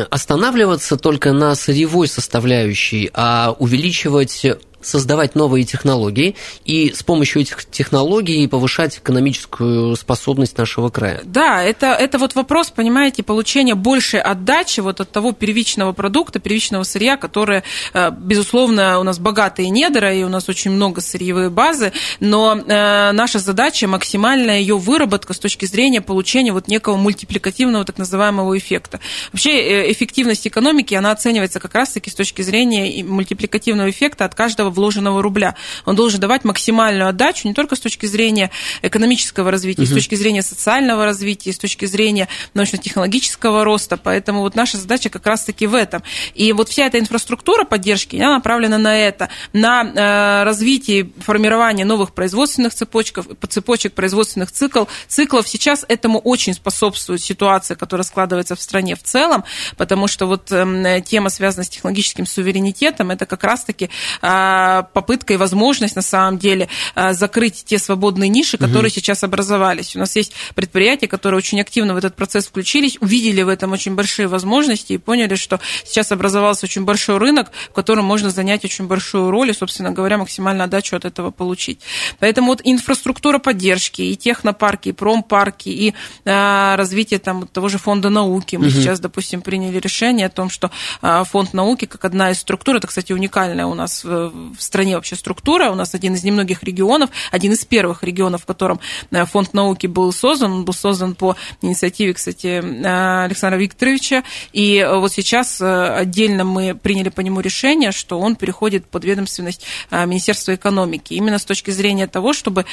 останавливаться 0.10 0.98
только 0.98 1.32
на 1.32 1.56
сырьевой 1.56 2.08
составляющей, 2.08 3.10
а 3.14 3.56
увеличивать 3.58 4.46
создавать 4.86 5.36
новые 5.36 5.66
технологии 5.66 6.36
и 6.64 6.94
с 6.94 7.04
помощью 7.04 7.42
этих 7.42 7.66
технологий 7.66 8.48
повышать 8.48 8.98
экономическую 8.98 9.96
способность 9.96 10.58
нашего 10.58 10.90
края. 10.90 11.22
Да, 11.24 11.64
это, 11.64 11.88
это 11.88 12.18
вот 12.18 12.36
вопрос, 12.36 12.70
понимаете, 12.70 13.24
получения 13.24 13.76
большей 13.76 14.22
отдачи 14.22 14.80
вот 14.82 15.02
от 15.02 15.12
того 15.12 15.32
первичного 15.32 15.94
продукта, 15.94 16.40
первичного 16.40 16.84
сырья, 16.84 17.18
которое, 17.18 17.64
э, 17.94 18.12
безусловно, 18.12 19.00
у 19.00 19.04
нас 19.04 19.20
богатые 19.20 19.70
недра, 19.70 20.14
и 20.14 20.24
у 20.24 20.30
нас 20.30 20.50
очень 20.50 20.72
много 20.72 21.02
сырьевой 21.02 21.50
базы, 21.50 21.92
но 22.20 22.56
э, 22.56 23.12
наша 23.12 23.40
задача 23.40 23.88
максимальная 23.88 24.60
ее 24.60 24.78
выработка 24.78 25.34
с 25.34 25.40
точки 25.40 25.66
зрения 25.66 26.02
получения 26.02 26.54
вот 26.54 26.68
некого 26.68 26.98
мультипликативного 26.98 27.86
так 27.86 27.98
называемого 27.98 28.58
эффекта. 28.58 29.00
Вообще 29.32 29.52
э, 29.52 29.92
эффективность 29.92 30.48
экономики, 30.48 30.94
она 30.94 31.12
оценивается 31.12 31.60
как 31.60 31.74
раз-таки 31.74 32.10
с 32.10 32.16
точки 32.16 32.42
зрения 32.42 33.04
мультипликативного 33.04 33.90
эффекта 33.90 34.26
от 34.26 34.36
каждого 34.36 34.70
вложенного 34.76 35.22
рубля. 35.22 35.56
Он 35.86 35.96
должен 35.96 36.20
давать 36.20 36.44
максимальную 36.44 37.10
отдачу 37.10 37.48
не 37.48 37.54
только 37.54 37.76
с 37.76 37.80
точки 37.80 38.06
зрения 38.06 38.52
экономического 38.82 39.52
развития, 39.52 39.84
угу. 39.84 39.92
с 39.92 39.94
точки 39.94 40.16
зрения 40.16 40.44
социального 40.44 41.06
развития, 41.06 41.54
с 41.54 41.58
точки 41.58 41.86
зрения 41.86 42.28
научно-технологического 42.54 43.64
роста. 43.64 43.98
Поэтому 43.98 44.42
вот 44.42 44.56
наша 44.56 44.78
задача 44.78 45.10
как 45.10 45.26
раз-таки 45.26 45.68
в 45.68 45.74
этом. 45.74 46.04
И 46.34 46.52
вот 46.54 46.70
вся 46.70 46.86
эта 46.86 47.00
инфраструктура 47.00 47.64
поддержки, 47.64 48.18
она 48.18 48.36
направлена 48.36 48.78
на 48.78 48.98
это, 48.98 49.30
на 49.54 49.84
э, 49.84 50.44
развитие, 50.44 51.10
формирование 51.20 51.86
новых 51.86 52.14
производственных 52.14 52.74
цепочек, 52.74 53.20
цепочек 53.50 53.94
производственных 53.94 54.52
цикл, 54.52 54.84
циклов. 55.08 55.48
Сейчас 55.48 55.86
этому 55.88 56.20
очень 56.20 56.54
способствует 56.54 57.22
ситуация, 57.22 57.76
которая 57.76 58.04
складывается 58.04 58.56
в 58.56 58.62
стране 58.62 58.96
в 58.96 59.04
целом, 59.04 59.44
потому 59.78 60.08
что 60.08 60.26
вот 60.26 60.52
эм, 60.52 61.02
тема, 61.04 61.30
связанная 61.30 61.66
с 61.66 61.70
технологическим 61.70 62.26
суверенитетом, 62.26 63.12
это 63.12 63.26
как 63.26 63.44
раз-таки 63.44 63.90
а, 64.22 64.55
попытка 64.94 65.34
и 65.34 65.38
возможность 65.38 65.96
на 65.96 66.02
самом 66.02 66.38
деле 66.38 66.68
а, 66.96 67.14
закрыть 67.14 67.64
те 67.66 67.78
свободные 67.78 68.30
ниши, 68.30 68.58
которые 68.58 68.90
угу. 68.90 68.96
сейчас 68.96 69.24
образовались. 69.24 69.96
У 69.96 70.00
нас 70.00 70.16
есть 70.16 70.34
предприятия, 70.56 71.08
которые 71.08 71.38
очень 71.38 71.62
активно 71.62 71.94
в 71.94 71.98
этот 71.98 72.16
процесс 72.16 72.48
включились, 72.48 72.98
увидели 73.02 73.42
в 73.42 73.50
этом 73.50 73.72
очень 73.72 73.96
большие 73.96 74.28
возможности 74.28 74.94
и 74.94 74.98
поняли, 74.98 75.36
что 75.36 75.60
сейчас 75.84 76.12
образовался 76.12 76.66
очень 76.66 76.86
большой 76.86 77.18
рынок, 77.18 77.52
в 77.70 77.74
котором 77.74 78.06
можно 78.06 78.30
занять 78.30 78.66
очень 78.66 78.88
большую 78.88 79.32
роль 79.32 79.50
и, 79.50 79.54
собственно 79.54 79.92
говоря, 79.92 80.18
максимально 80.18 80.66
отдачу 80.66 80.96
от 80.96 81.06
этого 81.06 81.32
получить. 81.32 81.80
Поэтому 82.20 82.48
вот 82.48 82.62
инфраструктура 82.64 83.40
поддержки, 83.40 84.02
и 84.02 84.16
технопарки, 84.16 84.90
и 84.90 84.92
промпарки, 84.92 85.70
и 85.70 85.94
а, 86.26 86.76
развитие 86.78 87.20
там, 87.20 87.48
того 87.48 87.70
же 87.70 87.78
фонда 87.78 88.10
науки. 88.10 88.56
Мы 88.56 88.68
угу. 88.68 88.72
сейчас, 88.72 89.00
допустим, 89.00 89.42
приняли 89.42 89.80
решение 89.80 90.28
о 90.28 90.30
том, 90.30 90.50
что 90.50 90.72
фонд 91.02 91.54
науки, 91.54 91.86
как 91.86 92.06
одна 92.06 92.32
из 92.32 92.40
структур, 92.40 92.76
это, 92.76 92.88
кстати, 92.88 93.14
уникальная 93.14 93.66
у 93.66 93.74
нас 93.74 94.04
в 94.04 94.32
стране 94.60 94.96
вообще 94.96 95.16
структура. 95.16 95.72
У 95.72 95.76
нас 95.76 95.94
один 95.94 96.16
из 96.16 96.24
немногих 96.24 96.64
регионов, 96.64 97.10
один 97.32 97.54
из 97.54 97.66
первых 97.66 98.04
регионов, 98.04 98.44
в 98.44 98.46
котором 98.46 98.80
э, 99.12 99.26
фонд 99.26 99.54
науки 99.54 99.88
был 99.88 100.12
создан. 100.12 100.52
Он 100.52 100.66
был 100.66 100.74
создан 100.74 101.16
по 101.16 101.36
инициативе, 101.62 102.14
кстати, 102.14 102.62
э, 102.62 103.24
Александра 103.26 103.58
Викторовича. 103.58 104.24
И 104.54 104.78
э, 104.78 104.98
вот 104.98 105.12
сейчас 105.12 105.62
отдельно 105.62 106.44
мы 106.44 106.76
приняли 106.76 107.10
по 107.10 107.22
нему 107.22 107.40
решение, 107.40 107.92
что 107.92 108.20
он 108.20 108.36
переходит 108.36 108.86
под 108.86 109.06
ведомственность 109.06 109.66
Министерства 109.92 110.56
экономики. 110.56 111.14
Именно 111.14 111.40
с 111.40 111.46
точки 111.46 111.72
зрения 111.72 112.08
того, 112.08 112.34
чтобы 112.34 112.66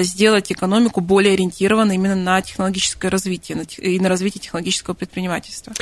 сделать 0.00 0.52
экономику 0.52 1.00
более 1.00 1.34
ориентированной 1.34 1.94
именно 1.96 2.14
на 2.14 2.40
технологическое 2.42 3.10
развитие 3.10 3.64
и 3.78 3.98
на 4.00 4.08
развитие 4.08 4.42
технологического 4.42 4.94
предпринимательства. 4.94 5.72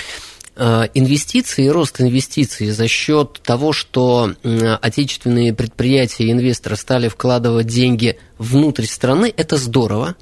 Э, 0.56 0.86
инвестиции, 0.94 1.66
рост 1.66 2.00
инвестиций 2.00 2.70
за 2.70 2.86
счет 2.86 3.40
того, 3.42 3.72
что 3.72 4.34
отечественные 4.80 5.52
предприятия 5.52 6.24
и 6.24 6.32
инвесторы 6.32 6.76
стали 6.76 7.08
вкладывать 7.08 7.66
деньги 7.66 8.18
внутрь 8.38 8.84
страны, 8.84 9.32
это 9.36 9.56
здорово. 9.56 10.14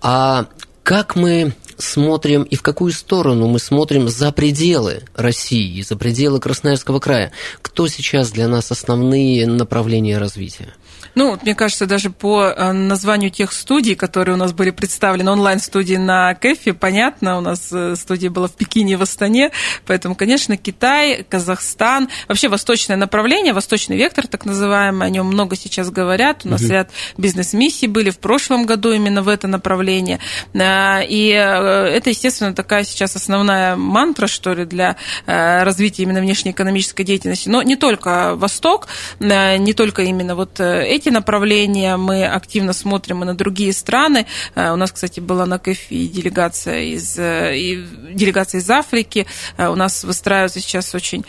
А 0.00 0.46
как 0.82 1.14
мы 1.14 1.52
смотрим 1.78 2.42
и 2.42 2.56
в 2.56 2.62
какую 2.62 2.92
сторону 2.92 3.46
мы 3.46 3.60
смотрим 3.60 4.08
за 4.08 4.32
пределы 4.32 5.02
России, 5.14 5.82
за 5.82 5.96
пределы 5.96 6.40
Красноярского 6.40 6.98
края? 6.98 7.30
Кто 7.62 7.86
сейчас 7.86 8.32
для 8.32 8.48
нас 8.48 8.72
основные 8.72 9.46
направления 9.46 10.18
развития? 10.18 10.74
Ну, 11.14 11.38
мне 11.42 11.54
кажется, 11.54 11.86
даже 11.86 12.10
по 12.10 12.44
э, 12.44 12.72
названию 12.72 13.30
тех 13.30 13.52
студий, 13.52 13.94
которые 13.94 14.34
у 14.34 14.38
нас 14.38 14.52
были 14.52 14.70
представлены, 14.70 15.30
онлайн-студии 15.30 15.96
на 15.96 16.34
КЭФе, 16.34 16.72
понятно, 16.72 17.38
у 17.38 17.40
нас 17.40 17.70
э, 17.72 17.96
студия 17.96 18.30
была 18.30 18.48
в 18.48 18.52
Пекине 18.52 18.92
и 18.92 18.96
в 18.96 19.02
Астане, 19.02 19.50
поэтому, 19.86 20.14
конечно, 20.14 20.56
Китай, 20.56 21.24
Казахстан, 21.28 22.08
вообще 22.28 22.48
восточное 22.48 22.96
направление, 22.96 23.52
восточный 23.52 23.96
вектор, 23.96 24.26
так 24.26 24.44
называемый, 24.44 25.06
о 25.06 25.10
нем 25.10 25.26
много 25.26 25.56
сейчас 25.56 25.90
говорят, 25.90 26.42
у 26.44 26.48
нас 26.48 26.62
угу. 26.62 26.72
ряд 26.72 26.90
бизнес-миссий 27.16 27.88
были 27.88 28.10
в 28.10 28.18
прошлом 28.18 28.66
году 28.66 28.92
именно 28.92 29.22
в 29.22 29.28
это 29.28 29.48
направление, 29.48 30.20
э, 30.54 31.06
и 31.06 31.28
это, 31.30 32.10
естественно, 32.10 32.54
такая 32.54 32.84
сейчас 32.84 33.16
основная 33.16 33.76
мантра, 33.76 34.26
что 34.26 34.52
ли, 34.52 34.64
для 34.64 34.96
развития 35.26 36.02
именно 36.02 36.20
внешнеэкономической 36.20 37.04
деятельности, 37.04 37.48
но 37.48 37.62
не 37.62 37.76
только 37.76 38.34
Восток, 38.36 38.88
не 39.18 39.72
только 39.72 40.02
именно 40.02 40.34
вот 40.34 40.60
эти 40.60 40.99
эти 41.00 41.08
направления, 41.08 41.96
мы 41.96 42.26
активно 42.26 42.72
смотрим 42.72 43.22
и 43.22 43.26
на 43.26 43.34
другие 43.34 43.72
страны. 43.72 44.26
Э, 44.54 44.72
у 44.72 44.76
нас, 44.76 44.92
кстати, 44.92 45.20
была 45.20 45.46
на 45.46 45.58
КЭФИ 45.58 46.06
делегация 46.06 46.82
из, 46.82 47.18
э, 47.18 47.56
и 47.56 47.84
делегация 48.12 48.60
из 48.60 48.70
Африки. 48.70 49.26
Э, 49.56 49.68
у 49.68 49.76
нас 49.76 50.04
выстраиваются 50.04 50.60
сейчас 50.60 50.94
очень 50.94 51.24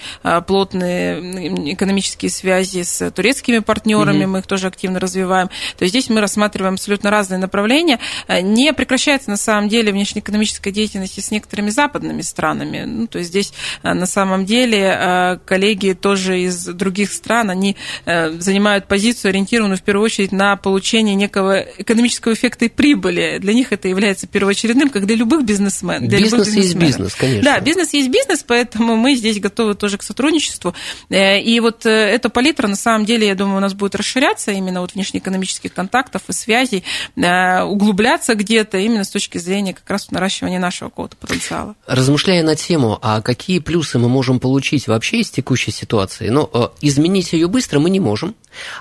плотные 0.47 1.73
экономические 1.73 2.29
связи 2.29 2.83
с 2.83 3.11
турецкими 3.11 3.59
партнерами, 3.59 4.25
угу. 4.25 4.33
мы 4.33 4.39
их 4.39 4.47
тоже 4.47 4.67
активно 4.67 4.99
развиваем. 4.99 5.47
То 5.77 5.83
есть 5.83 5.93
здесь 5.93 6.09
мы 6.09 6.21
рассматриваем 6.21 6.73
абсолютно 6.73 7.09
разные 7.09 7.39
направления. 7.39 7.99
Не 8.27 8.73
прекращается 8.73 9.29
на 9.29 9.37
самом 9.37 9.69
деле 9.69 9.91
внешнеэкономическая 9.91 10.73
деятельность 10.73 11.21
с 11.21 11.31
некоторыми 11.31 11.69
западными 11.69 12.21
странами. 12.21 12.83
Ну, 12.85 13.07
то 13.07 13.19
есть 13.19 13.31
здесь 13.31 13.53
на 13.83 14.05
самом 14.05 14.45
деле 14.45 15.39
коллеги 15.45 15.93
тоже 15.93 16.41
из 16.41 16.65
других 16.65 17.11
стран, 17.11 17.49
они 17.49 17.75
занимают 18.05 18.87
позицию, 18.87 19.29
ориентированную 19.29 19.60
ориентированы 19.61 19.75
в 19.75 19.81
первую 19.81 20.05
очередь 20.05 20.31
на 20.31 20.55
получение 20.55 21.15
некого 21.15 21.59
экономического 21.77 22.33
эффекта 22.33 22.65
и 22.65 22.69
прибыли. 22.69 23.37
Для 23.39 23.53
них 23.53 23.71
это 23.71 23.87
является 23.87 24.27
первоочередным, 24.27 24.89
как 24.89 25.05
для 25.05 25.15
любых 25.15 25.45
бизнесменов. 25.45 26.09
Для 26.09 26.19
бизнес 26.19 26.47
любых 26.47 26.63
есть 26.63 26.75
бизнес, 26.75 27.15
конечно. 27.15 27.43
Да, 27.43 27.59
бизнес 27.59 27.93
есть 27.93 28.09
бизнес, 28.09 28.43
поэтому 28.45 28.95
мы 28.95 29.15
здесь 29.15 29.39
готовы 29.39 29.75
тоже 29.75 29.97
к 29.97 30.03
сотрудничеству. 30.03 30.73
Э, 31.09 31.39
и 31.39 31.59
вот 31.59 31.85
э, 31.85 31.89
эта 31.89 32.29
палитра, 32.29 32.67
на 32.67 32.75
самом 32.75 33.05
деле, 33.05 33.27
я 33.27 33.35
думаю, 33.35 33.57
у 33.57 33.61
нас 33.61 33.73
будет 33.73 33.95
расширяться 33.95 34.51
именно 34.51 34.81
вот 34.81 34.93
внешнеэкономических 34.93 35.73
контактов 35.73 36.23
и 36.27 36.33
связей, 36.33 36.83
э, 37.15 37.61
углубляться 37.63 38.35
где-то 38.35 38.77
именно 38.77 39.03
с 39.03 39.09
точки 39.09 39.37
зрения 39.37 39.73
как 39.73 39.89
раз 39.89 40.11
наращивания 40.11 40.59
нашего 40.59 40.89
какого-то 40.89 41.15
потенциала. 41.17 41.75
Размышляя 41.87 42.43
на 42.43 42.55
тему, 42.55 42.97
а 43.01 43.21
какие 43.21 43.59
плюсы 43.59 43.99
мы 43.99 44.09
можем 44.09 44.39
получить 44.39 44.87
вообще 44.87 45.19
из 45.19 45.29
текущей 45.29 45.71
ситуации? 45.71 46.29
Ну, 46.29 46.49
изменить 46.81 47.33
ее 47.33 47.47
быстро 47.47 47.79
мы 47.79 47.89
не 47.89 47.99
можем, 47.99 48.35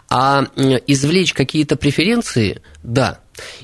а 0.08 0.46
извлечь 0.76 1.32
какие-то 1.32 1.76
преференции, 1.76 2.62
да. 2.82 3.20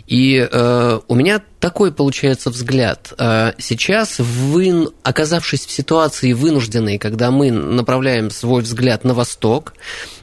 И 0.07 0.37
э, 0.39 1.01
у 1.07 1.15
меня 1.15 1.43
такой 1.61 1.93
получается 1.93 2.51
взгляд. 2.51 3.13
Э, 3.19 3.53
сейчас, 3.59 4.19
вы, 4.19 4.89
оказавшись 5.03 5.67
в 5.67 5.71
ситуации 5.71 6.33
вынужденной, 6.33 6.99
когда 6.99 7.31
мы 7.31 7.51
направляем 7.51 8.31
свой 8.31 8.63
взгляд 8.63 9.05
на 9.05 9.15
восток, 9.15 9.75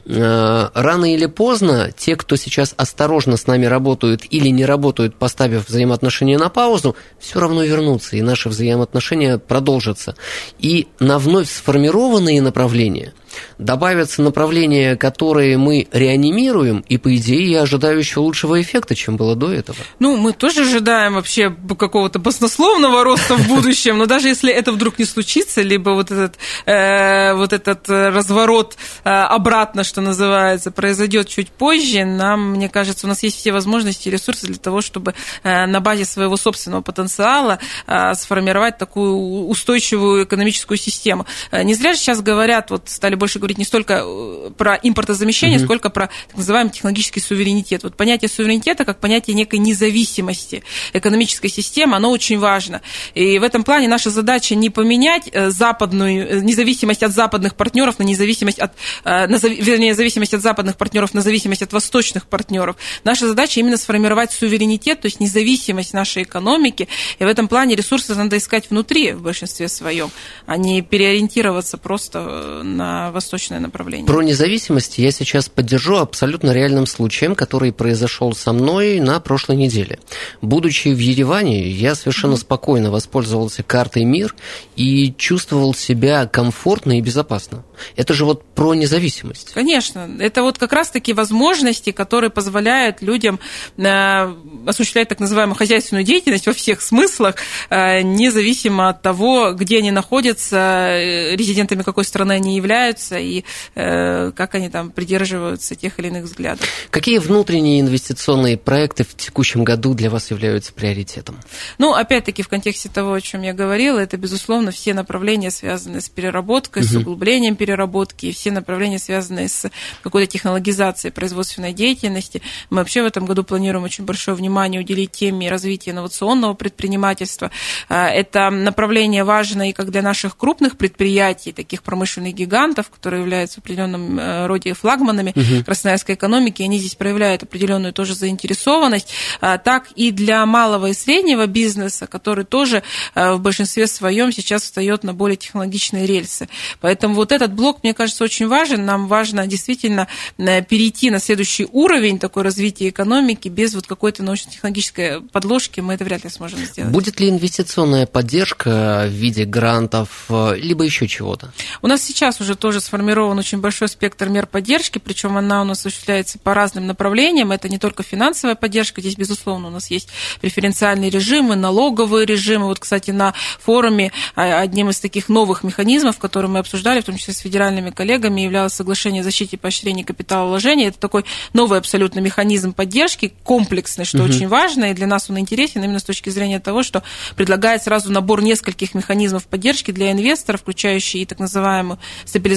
э, 0.06 0.68
рано 0.74 1.14
или 1.14 1.26
поздно 1.26 1.92
те, 1.96 2.16
кто 2.16 2.36
сейчас 2.36 2.74
осторожно 2.76 3.36
с 3.36 3.46
нами 3.46 3.66
работают 3.66 4.22
или 4.30 4.48
не 4.48 4.64
работают, 4.64 5.16
поставив 5.16 5.68
взаимоотношения 5.68 6.38
на 6.38 6.48
паузу, 6.48 6.96
все 7.18 7.40
равно 7.40 7.62
вернутся, 7.62 8.16
и 8.16 8.22
наши 8.22 8.48
взаимоотношения 8.48 9.38
продолжатся. 9.38 10.16
И 10.58 10.88
на 10.98 11.18
вновь 11.18 11.50
сформированные 11.50 12.40
направления– 12.40 13.12
добавятся 13.58 14.22
направления, 14.22 14.96
которые 14.96 15.56
мы 15.58 15.88
реанимируем, 15.92 16.84
и, 16.88 16.98
по 16.98 17.14
идее, 17.16 17.50
я 17.50 17.62
ожидаю 17.62 17.98
еще 17.98 18.20
лучшего 18.20 18.60
эффекта, 18.60 18.94
чем 18.94 19.16
было 19.16 19.36
до 19.36 19.52
этого. 19.52 19.78
Ну, 19.98 20.16
мы 20.16 20.32
тоже 20.32 20.62
ожидаем 20.62 21.14
вообще 21.14 21.54
какого-то 21.78 22.18
баснословного 22.18 23.04
роста 23.04 23.36
в 23.36 23.48
будущем, 23.48 23.98
но 23.98 24.06
даже 24.06 24.28
если 24.28 24.52
это 24.52 24.72
вдруг 24.72 24.98
не 24.98 25.04
случится, 25.04 25.62
либо 25.62 25.90
вот 25.90 26.10
этот, 26.10 26.36
э, 26.66 27.34
вот 27.34 27.52
этот 27.52 27.88
разворот 27.88 28.76
э, 29.04 29.08
обратно, 29.08 29.84
что 29.84 30.00
называется, 30.00 30.70
произойдет 30.70 31.28
чуть 31.28 31.50
позже, 31.50 32.04
нам, 32.04 32.52
мне 32.52 32.68
кажется, 32.68 33.06
у 33.06 33.08
нас 33.08 33.22
есть 33.22 33.36
все 33.38 33.52
возможности 33.52 34.08
и 34.08 34.10
ресурсы 34.10 34.46
для 34.46 34.56
того, 34.56 34.80
чтобы 34.80 35.14
э, 35.42 35.66
на 35.66 35.80
базе 35.80 36.04
своего 36.04 36.36
собственного 36.36 36.82
потенциала 36.82 37.58
э, 37.86 38.14
сформировать 38.14 38.78
такую 38.78 39.46
устойчивую 39.46 40.24
экономическую 40.24 40.78
систему. 40.78 41.26
Э, 41.50 41.62
не 41.62 41.74
зря 41.74 41.94
же 41.94 42.00
сейчас 42.00 42.20
говорят, 42.20 42.70
вот 42.70 42.88
стали 42.88 43.14
больше 43.24 43.38
говорить 43.38 43.56
не 43.56 43.64
столько 43.64 44.02
э, 44.04 44.50
про 44.58 44.74
импортозамещение, 44.74 45.56
угу. 45.56 45.64
сколько 45.64 45.88
про 45.88 46.08
так 46.28 46.36
называемый 46.36 46.74
технологический 46.74 47.20
суверенитет. 47.20 47.82
Вот 47.82 47.96
понятие 47.96 48.28
суверенитета 48.28 48.84
как 48.84 49.00
понятие 49.00 49.34
некой 49.34 49.60
независимости 49.60 50.62
экономической 50.92 51.48
системы, 51.48 51.96
оно 51.96 52.10
очень 52.10 52.38
важно. 52.38 52.82
И 53.14 53.38
в 53.38 53.42
этом 53.42 53.64
плане 53.64 53.88
наша 53.88 54.10
задача 54.10 54.54
не 54.54 54.68
поменять 54.68 55.30
э, 55.32 55.48
западную 55.48 56.28
э, 56.28 56.40
независимость 56.40 57.02
от 57.02 57.12
западных 57.12 57.54
партнеров 57.54 57.98
на 57.98 58.02
независимость 58.02 58.58
от, 58.58 58.72
вернее, 59.06 59.94
зависимость 59.94 60.34
от 60.34 60.42
западных 60.42 60.76
партнеров 60.76 61.14
на 61.14 61.22
зависимость 61.22 61.62
от 61.62 61.72
восточных 61.72 62.26
партнеров. 62.26 62.76
Наша 63.04 63.26
задача 63.26 63.60
именно 63.60 63.78
сформировать 63.78 64.32
суверенитет, 64.32 65.00
то 65.00 65.06
есть 65.06 65.18
независимость 65.18 65.94
нашей 65.94 66.24
экономики. 66.24 66.88
И 67.18 67.24
в 67.24 67.26
этом 67.26 67.48
плане 67.48 67.74
ресурсы 67.74 68.14
надо 68.14 68.36
искать 68.36 68.68
внутри 68.68 69.12
в 69.12 69.22
большинстве 69.22 69.68
своем, 69.68 70.10
а 70.44 70.58
не 70.58 70.82
переориентироваться 70.82 71.78
просто 71.78 72.62
на 72.62 73.13
восточное 73.14 73.60
направление. 73.60 74.06
Про 74.06 74.22
независимость 74.22 74.98
я 74.98 75.10
сейчас 75.10 75.48
поддержу 75.48 75.96
абсолютно 75.96 76.52
реальным 76.52 76.86
случаем, 76.86 77.34
который 77.34 77.72
произошел 77.72 78.34
со 78.34 78.52
мной 78.52 79.00
на 79.00 79.18
прошлой 79.20 79.56
неделе. 79.56 79.98
Будучи 80.42 80.88
в 80.88 80.98
Ереване, 80.98 81.66
я 81.68 81.94
совершенно 81.94 82.36
спокойно 82.36 82.90
воспользовался 82.90 83.62
картой 83.62 84.04
МИР 84.04 84.34
и 84.76 85.14
чувствовал 85.16 85.74
себя 85.74 86.26
комфортно 86.26 86.98
и 86.98 87.00
безопасно. 87.00 87.64
Это 87.96 88.14
же 88.14 88.24
вот 88.24 88.44
про 88.44 88.74
независимость. 88.74 89.52
Конечно. 89.54 90.08
Это 90.18 90.42
вот 90.42 90.58
как 90.58 90.72
раз-таки 90.72 91.12
возможности, 91.12 91.92
которые 91.92 92.30
позволяют 92.30 93.02
людям 93.02 93.40
э, 93.76 94.34
осуществлять 94.66 95.08
так 95.08 95.20
называемую 95.20 95.56
хозяйственную 95.56 96.04
деятельность 96.04 96.46
во 96.46 96.52
всех 96.52 96.82
смыслах, 96.82 97.36
э, 97.70 98.02
независимо 98.02 98.88
от 98.88 99.02
того, 99.02 99.52
где 99.52 99.78
они 99.78 99.90
находятся, 99.90 100.56
э, 100.56 101.36
резидентами 101.36 101.82
какой 101.82 102.04
страны 102.04 102.32
они 102.32 102.56
являются 102.56 103.03
и 103.12 103.44
как 103.74 104.54
они 104.54 104.68
там 104.68 104.90
придерживаются 104.90 105.74
тех 105.74 105.98
или 105.98 106.08
иных 106.08 106.24
взглядов. 106.24 106.66
Какие 106.90 107.18
внутренние 107.18 107.80
инвестиционные 107.80 108.56
проекты 108.56 109.04
в 109.04 109.14
текущем 109.16 109.64
году 109.64 109.94
для 109.94 110.10
вас 110.10 110.30
являются 110.30 110.72
приоритетом? 110.72 111.38
Ну, 111.78 111.94
опять-таки, 111.94 112.42
в 112.42 112.48
контексте 112.48 112.88
того, 112.88 113.14
о 113.14 113.20
чем 113.20 113.42
я 113.42 113.52
говорила, 113.52 113.98
это, 113.98 114.16
безусловно, 114.16 114.70
все 114.70 114.94
направления, 114.94 115.50
связанные 115.50 116.00
с 116.00 116.08
переработкой, 116.08 116.82
угу. 116.82 116.88
с 116.88 116.94
углублением 116.96 117.56
переработки, 117.56 118.26
и 118.26 118.32
все 118.32 118.50
направления, 118.50 118.98
связанные 118.98 119.48
с 119.48 119.70
какой-то 120.02 120.30
технологизацией 120.30 121.12
производственной 121.12 121.72
деятельности. 121.72 122.42
Мы 122.70 122.78
вообще 122.78 123.02
в 123.02 123.06
этом 123.06 123.26
году 123.26 123.44
планируем 123.44 123.84
очень 123.84 124.04
большое 124.04 124.36
внимание 124.36 124.80
уделить 124.80 125.12
теме 125.12 125.50
развития 125.50 125.90
инновационного 125.92 126.54
предпринимательства. 126.54 127.50
А, 127.88 128.08
это 128.08 128.50
направление 128.50 129.24
важно 129.24 129.70
и 129.70 129.72
как 129.72 129.90
для 129.90 130.02
наших 130.02 130.36
крупных 130.36 130.76
предприятий, 130.76 131.52
таких 131.52 131.82
промышленных 131.82 132.34
гигантов, 132.34 132.90
которые 132.94 133.20
являются 133.22 133.56
в 133.56 133.58
определенном 133.58 134.18
э, 134.18 134.46
роде 134.46 134.74
флагманами 134.74 135.32
угу. 135.34 135.64
красноярской 135.64 136.14
экономики, 136.14 136.62
они 136.62 136.78
здесь 136.78 136.94
проявляют 136.94 137.42
определенную 137.42 137.92
тоже 137.92 138.14
заинтересованность, 138.14 139.12
а, 139.40 139.58
так 139.58 139.88
и 139.96 140.10
для 140.10 140.44
малого 140.46 140.86
и 140.86 140.94
среднего 140.94 141.46
бизнеса, 141.46 142.06
который 142.06 142.44
тоже 142.44 142.82
э, 143.14 143.32
в 143.32 143.40
большинстве 143.40 143.86
своем 143.86 144.32
сейчас 144.32 144.62
встает 144.62 145.04
на 145.04 145.14
более 145.14 145.36
технологичные 145.36 146.06
рельсы. 146.06 146.48
Поэтому 146.80 147.14
вот 147.14 147.32
этот 147.32 147.52
блок, 147.52 147.82
мне 147.82 147.94
кажется, 147.94 148.24
очень 148.24 148.48
важен. 148.48 148.84
Нам 148.84 149.08
важно 149.08 149.46
действительно 149.46 150.08
э, 150.38 150.62
перейти 150.62 151.10
на 151.10 151.18
следующий 151.18 151.66
уровень 151.70 152.18
такой 152.18 152.42
развития 152.42 152.88
экономики 152.88 153.48
без 153.48 153.74
вот 153.74 153.86
какой-то 153.86 154.22
научно-технологической 154.22 155.20
подложки. 155.20 155.80
Мы 155.80 155.94
это 155.94 156.04
вряд 156.04 156.24
ли 156.24 156.30
сможем 156.30 156.58
сделать. 156.60 156.92
Будет 156.92 157.20
ли 157.20 157.28
инвестиционная 157.28 158.06
поддержка 158.06 159.06
в 159.08 159.12
виде 159.12 159.44
грантов, 159.44 160.26
либо 160.56 160.84
еще 160.84 161.08
чего-то? 161.08 161.52
У 161.82 161.86
нас 161.86 162.02
сейчас 162.02 162.40
уже 162.40 162.54
тоже 162.54 162.80
сформирован 162.84 163.38
очень 163.38 163.58
большой 163.58 163.88
спектр 163.88 164.28
мер 164.28 164.46
поддержки, 164.46 164.98
причем 164.98 165.36
она 165.36 165.62
у 165.62 165.64
нас 165.64 165.80
осуществляется 165.80 166.38
по 166.38 166.54
разным 166.54 166.86
направлениям. 166.86 167.52
Это 167.52 167.68
не 167.68 167.78
только 167.78 168.02
финансовая 168.02 168.54
поддержка, 168.54 169.00
здесь, 169.00 169.16
безусловно, 169.16 169.68
у 169.68 169.70
нас 169.70 169.90
есть 169.90 170.08
преференциальные 170.40 171.10
режимы, 171.10 171.56
налоговые 171.56 172.26
режимы. 172.26 172.66
Вот, 172.66 172.78
кстати, 172.78 173.10
на 173.10 173.34
форуме 173.60 174.12
а, 174.36 174.60
одним 174.60 174.90
из 174.90 175.00
таких 175.00 175.28
новых 175.28 175.64
механизмов, 175.64 176.18
которые 176.18 176.50
мы 176.50 176.60
обсуждали, 176.60 177.00
в 177.00 177.04
том 177.04 177.16
числе 177.16 177.34
с 177.34 177.38
федеральными 177.38 177.90
коллегами, 177.90 178.42
являлось 178.42 178.72
соглашение 178.72 179.20
о 179.20 179.24
защите 179.24 179.56
и 179.56 179.58
поощрении 179.58 180.02
капиталовложения. 180.02 180.88
Это 180.88 180.98
такой 180.98 181.24
новый 181.52 181.78
абсолютно 181.78 182.20
механизм 182.20 182.72
поддержки, 182.72 183.32
комплексный, 183.42 184.04
что 184.04 184.18
угу. 184.18 184.26
очень 184.26 184.48
важно, 184.48 184.90
и 184.90 184.94
для 184.94 185.06
нас 185.06 185.30
он 185.30 185.38
интересен 185.38 185.82
именно 185.82 185.98
с 185.98 186.04
точки 186.04 186.30
зрения 186.30 186.60
того, 186.60 186.82
что 186.82 187.02
предлагает 187.36 187.82
сразу 187.82 188.12
набор 188.12 188.42
нескольких 188.42 188.94
механизмов 188.94 189.46
поддержки 189.46 189.90
для 189.90 190.12
инвесторов, 190.12 190.60
включающие 190.60 191.22
и 191.22 191.26
так 191.26 191.38
называемую 191.38 191.98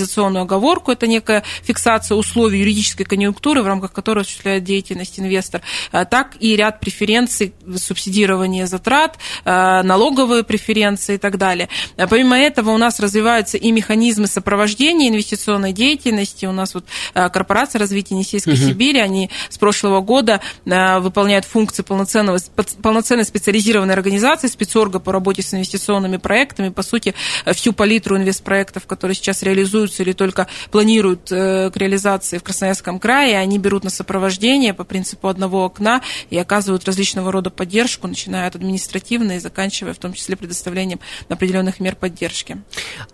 стабилизационную 0.08 0.44
оговорку, 0.44 0.92
это 0.92 1.08
некая 1.08 1.44
фиксация 1.64 2.16
условий 2.16 2.60
юридической 2.60 3.04
конъюнктуры, 3.04 3.62
в 3.62 3.68
рамках 3.68 3.92
которой 3.92 4.22
осуществляет 4.22 4.64
деятельность 4.64 5.20
инвестор, 5.20 5.62
а 5.92 6.06
так 6.06 6.36
и 6.40 6.56
ряд 6.56 6.80
преференций, 6.80 7.54
субсидирования 7.76 8.66
затрат, 8.66 9.18
а, 9.46 9.84
налоговые 9.84 10.44
преференции 10.44 11.16
и 11.16 11.18
так 11.18 11.38
далее. 11.38 11.70
А 11.98 12.08
помимо 12.08 12.38
этого 12.38 12.72
у 12.72 12.78
нас 12.78 13.00
развиваются 13.00 13.58
и 13.58 13.72
механизмы 13.72 14.28
сопровождения 14.28 15.10
инвестиционной 15.10 15.74
деятельности. 15.74 16.46
У 16.46 16.52
нас 16.52 16.74
вот 16.74 16.86
корпорация 17.14 17.80
развития 17.80 18.16
Енисейской 18.16 18.54
угу. 18.54 18.62
Сибири, 18.62 19.00
они 19.00 19.30
с 19.50 19.58
прошлого 19.58 20.02
года 20.02 20.40
выполняют 20.66 21.46
функции 21.46 21.84
полноценного, 21.84 22.40
полноценной 22.82 23.26
специализированной 23.26 23.94
организации, 23.94 24.48
спецорга 24.48 25.00
по 25.00 25.12
работе 25.12 25.42
с 25.42 25.54
инвестиционными 25.54 26.18
проектами. 26.18 26.70
По 26.70 26.84
сути, 26.84 27.14
всю 27.54 27.74
палитру 27.74 28.18
инвестпроектов, 28.18 28.86
которые 28.86 29.16
сейчас 29.16 29.44
реализуются 29.44 29.97
или 30.00 30.14
только 30.14 30.48
планируют 30.72 31.32
э, 31.32 31.70
к 31.72 31.78
реализации 31.78 32.38
в 32.38 32.44
Красноярском 32.44 33.00
крае, 33.00 33.38
они 33.38 33.60
берут 33.60 33.84
на 33.84 33.90
сопровождение 33.90 34.74
по 34.74 34.84
принципу 34.84 35.28
одного 35.28 35.66
окна 35.66 36.02
и 36.30 36.38
оказывают 36.38 36.86
различного 36.86 37.32
рода 37.32 37.50
поддержку, 37.50 38.08
начиная 38.08 38.48
от 38.48 38.56
административной 38.56 39.38
и 39.38 39.40
заканчивая 39.40 39.94
в 39.94 39.98
том 39.98 40.14
числе 40.14 40.36
предоставлением 40.36 41.00
определенных 41.30 41.80
мер 41.80 41.96
поддержки. 41.96 42.58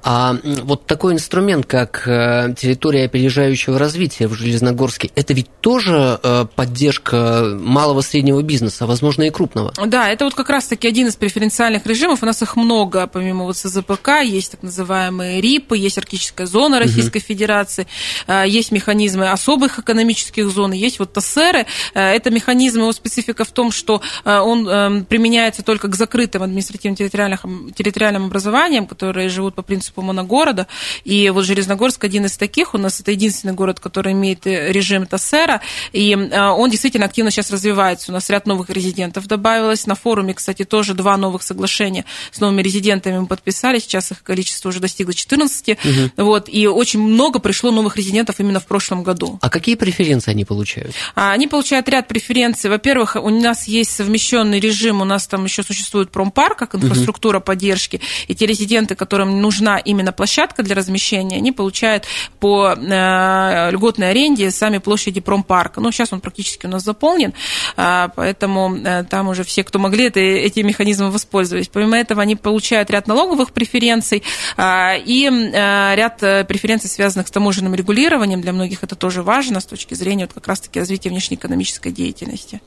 А 0.04 0.36
вот 0.43 0.86
такой 0.86 1.13
инструмент, 1.13 1.65
как 1.65 2.08
э, 2.08 2.54
территория 2.58 3.06
опережающего 3.06 3.78
развития 3.78 4.28
в 4.28 4.34
Железногорске, 4.34 5.12
это 5.15 5.34
ведь 5.34 5.50
тоже 5.62 6.19
э, 6.22 6.46
поддержка 6.56 7.58
малого 7.60 8.02
среднего 8.02 8.41
бизнеса, 8.41 8.86
возможно, 8.86 9.24
и 9.24 9.30
крупного. 9.30 9.74
Да, 9.86 10.10
это 10.10 10.26
вот 10.26 10.34
как 10.34 10.50
раз-таки 10.50 10.88
один 10.88 11.08
из 11.08 11.15
преференциальных 11.15 11.86
режимов. 11.86 12.24
У 12.24 12.26
нас 12.26 12.41
их 12.41 12.56
много, 12.56 13.08
помимо 13.08 13.46
вот 13.46 13.58
СЗПК, 13.58 14.22
есть 14.24 14.52
так 14.52 14.63
называемые 14.63 15.41
РИПы, 15.41 15.78
есть 15.78 15.98
арктическая 15.98 16.48
зона 16.48 16.73
Российской 16.80 17.18
угу. 17.18 17.26
Федерации, 17.26 17.88
э, 18.28 18.46
есть 18.48 18.72
механизмы 18.72 19.30
особых 19.30 19.80
экономических 19.80 20.50
зон, 20.50 20.72
есть 20.72 21.00
вот 21.00 21.14
ТСРы. 21.14 21.66
Это 21.94 22.30
механизм, 22.30 22.82
его 22.82 22.92
специфика 22.92 23.46
в 23.46 23.52
том, 23.52 23.72
что 23.72 24.02
он 24.26 25.06
применяется 25.06 25.64
только 25.64 25.88
к 25.88 25.96
закрытым 25.96 26.44
административно-территориальным 26.44 27.72
территориальным 27.76 28.26
образованиям, 28.26 28.88
которые 28.88 29.30
живут 29.30 29.56
по 29.56 29.62
принципу 29.62 30.02
моногорода. 30.02 30.68
И 31.04 31.30
вот 31.30 31.46
Железногорск 31.46 32.04
один 32.04 32.26
из 32.26 32.38
таких. 32.38 32.74
У 32.74 32.78
нас 32.78 33.00
это 33.00 33.12
единственный 33.12 33.54
город, 33.54 33.80
который 33.80 34.14
имеет 34.14 34.46
режим 34.46 35.08
ТСРа. 35.08 35.62
И 35.92 36.16
он 36.16 36.70
действительно 36.70 37.06
активно 37.06 37.32
сейчас 37.32 37.52
развивается. 37.52 38.12
У 38.12 38.14
нас 38.14 38.30
ряд 38.30 38.46
новых 38.48 38.70
резидентов 38.70 39.28
добавилось. 39.28 39.86
На 39.88 39.96
форуме, 39.96 40.34
кстати, 40.34 40.64
тоже 40.64 40.94
два 40.94 41.18
новых 41.18 41.44
соглашения 41.44 42.06
с 42.32 42.40
новыми 42.40 42.62
резидентами 42.62 43.20
мы 43.20 43.28
подписали. 43.28 43.80
Сейчас 43.80 44.12
их 44.12 44.24
количество 44.24 44.70
уже 44.70 44.80
достигло 44.80 45.14
14. 45.14 45.70
Угу. 45.70 46.24
Вот, 46.24 46.50
и 46.50 46.62
очень 46.67 47.02
много 47.02 47.39
пришло 47.39 47.71
новых 47.71 47.97
резидентов 47.97 48.39
именно 48.39 48.60
в 48.60 48.65
прошлом 48.65 49.04
году. 49.04 49.39
А 49.41 49.49
какие 49.49 49.76
преференции 49.76 50.32
они 50.32 50.45
получают? 50.45 50.93
А, 51.15 51.32
они 51.32 51.47
получают 51.47 51.88
ряд 51.89 52.08
преференций. 52.08 52.69
Во-первых, 52.69 53.15
у 53.15 53.30
нас 53.30 53.67
есть 53.67 53.91
совмещенный 53.91 54.60
режим, 54.60 55.02
у 55.02 55.06
нас 55.06 55.28
там 55.28 55.45
еще 55.45 55.63
существует 55.63 56.12
промпарк, 56.12 56.58
как 56.58 56.76
инфраструктура 56.76 57.38
угу. 57.38 57.45
поддержки. 57.45 58.02
И 58.28 58.36
те 58.36 58.45
резиденты, 58.45 58.95
которым 58.95 59.41
нужна 59.41 59.78
именно 59.78 60.12
площадка 60.12 60.63
для 60.63 60.76
размещения, 60.76 61.38
они 61.38 61.52
получают 61.52 62.06
по 62.39 62.73
э, 62.73 63.71
льготной 63.71 64.12
аренде 64.12 64.52
сами 64.52 64.78
площади 64.78 65.21
промпарка. 65.21 65.82
Ну, 65.82 65.91
сейчас 65.91 66.13
он 66.13 66.21
практически 66.21 66.65
у 66.65 66.69
нас 66.69 66.84
заполнен, 66.84 67.34
э, 67.78 68.10
поэтому 68.15 68.76
э, 68.76 69.04
там 69.04 69.30
уже 69.30 69.43
все, 69.43 69.63
кто 69.63 69.80
могли, 69.80 70.06
это, 70.06 70.19
эти 70.19 70.60
механизмы 70.62 71.12
воспользовались. 71.12 71.67
Помимо 71.67 71.97
этого, 71.97 72.21
они 72.21 72.36
получают 72.36 72.89
ряд 72.89 73.08
налоговых 73.08 73.52
преференций 73.52 74.23
э, 74.58 74.99
и 75.06 75.30
э, 75.30 75.95
ряд 75.95 76.21
преференций, 76.54 76.89
связанных 76.89 77.28
с 77.28 77.32
таможенным 77.32 77.74
регулированием. 77.74 78.42
Для 78.42 78.54
многих 78.54 78.84
это 78.84 78.96
тоже 78.96 79.24
важно 79.24 79.60
с 79.60 79.66
точки 79.66 79.96
зрения 79.96 80.26
вот 80.26 80.34
как 80.34 80.48
раз-таки 80.48 80.80
развития 80.80 81.10
внешнеэкономической 81.10 81.92
деятельности. 81.92 82.62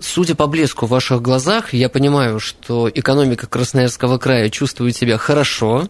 Судя 0.00 0.34
по 0.34 0.48
блеску 0.48 0.86
в 0.86 0.90
ваших 0.90 1.22
глазах, 1.22 1.72
я 1.72 1.88
понимаю, 1.88 2.40
что 2.40 2.90
экономика 2.92 3.46
Красноярского 3.46 4.18
края 4.18 4.50
чувствует 4.50 4.96
себя 4.96 5.18
хорошо, 5.18 5.88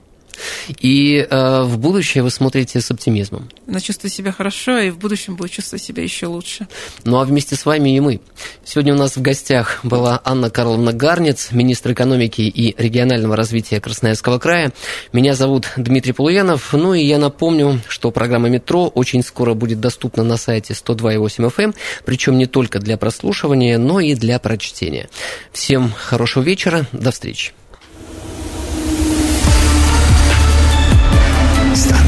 И 0.80 1.26
э, 1.28 1.62
в 1.62 1.78
будущее 1.78 2.22
вы 2.22 2.30
смотрите 2.30 2.80
с 2.80 2.90
оптимизмом. 2.90 3.48
Она 3.66 3.80
чувствует 3.80 4.12
себя 4.12 4.32
хорошо, 4.32 4.78
и 4.78 4.90
в 4.90 4.98
будущем 4.98 5.36
будет 5.36 5.52
чувствовать 5.52 5.82
себя 5.82 6.02
еще 6.02 6.26
лучше. 6.26 6.68
Ну 7.04 7.18
а 7.18 7.24
вместе 7.24 7.56
с 7.56 7.64
вами 7.66 7.96
и 7.96 8.00
мы. 8.00 8.20
Сегодня 8.64 8.94
у 8.94 8.96
нас 8.96 9.16
в 9.16 9.22
гостях 9.22 9.80
была 9.82 10.20
Анна 10.24 10.50
Карловна 10.50 10.92
Гарнец, 10.92 11.48
министр 11.52 11.92
экономики 11.92 12.42
и 12.42 12.74
регионального 12.80 13.36
развития 13.36 13.80
Красноярского 13.80 14.38
края. 14.38 14.72
Меня 15.12 15.34
зовут 15.34 15.68
Дмитрий 15.76 16.12
Полуянов. 16.12 16.72
Ну 16.72 16.94
и 16.94 17.04
я 17.04 17.18
напомню, 17.18 17.80
что 17.88 18.10
программа 18.10 18.48
«Метро» 18.48 18.88
очень 18.88 19.22
скоро 19.22 19.54
будет 19.54 19.80
доступна 19.80 20.22
на 20.22 20.36
сайте 20.36 20.74
102.8 20.74 21.50
FM, 21.50 21.64
эм, 21.64 21.74
причем 22.04 22.38
не 22.38 22.46
только 22.46 22.78
для 22.78 22.96
прослушивания, 22.96 23.78
но 23.78 24.00
и 24.00 24.14
для 24.14 24.38
прочтения. 24.38 25.08
Всем 25.52 25.92
хорошего 25.92 26.42
вечера, 26.42 26.86
до 26.92 27.10
встречи. 27.10 27.52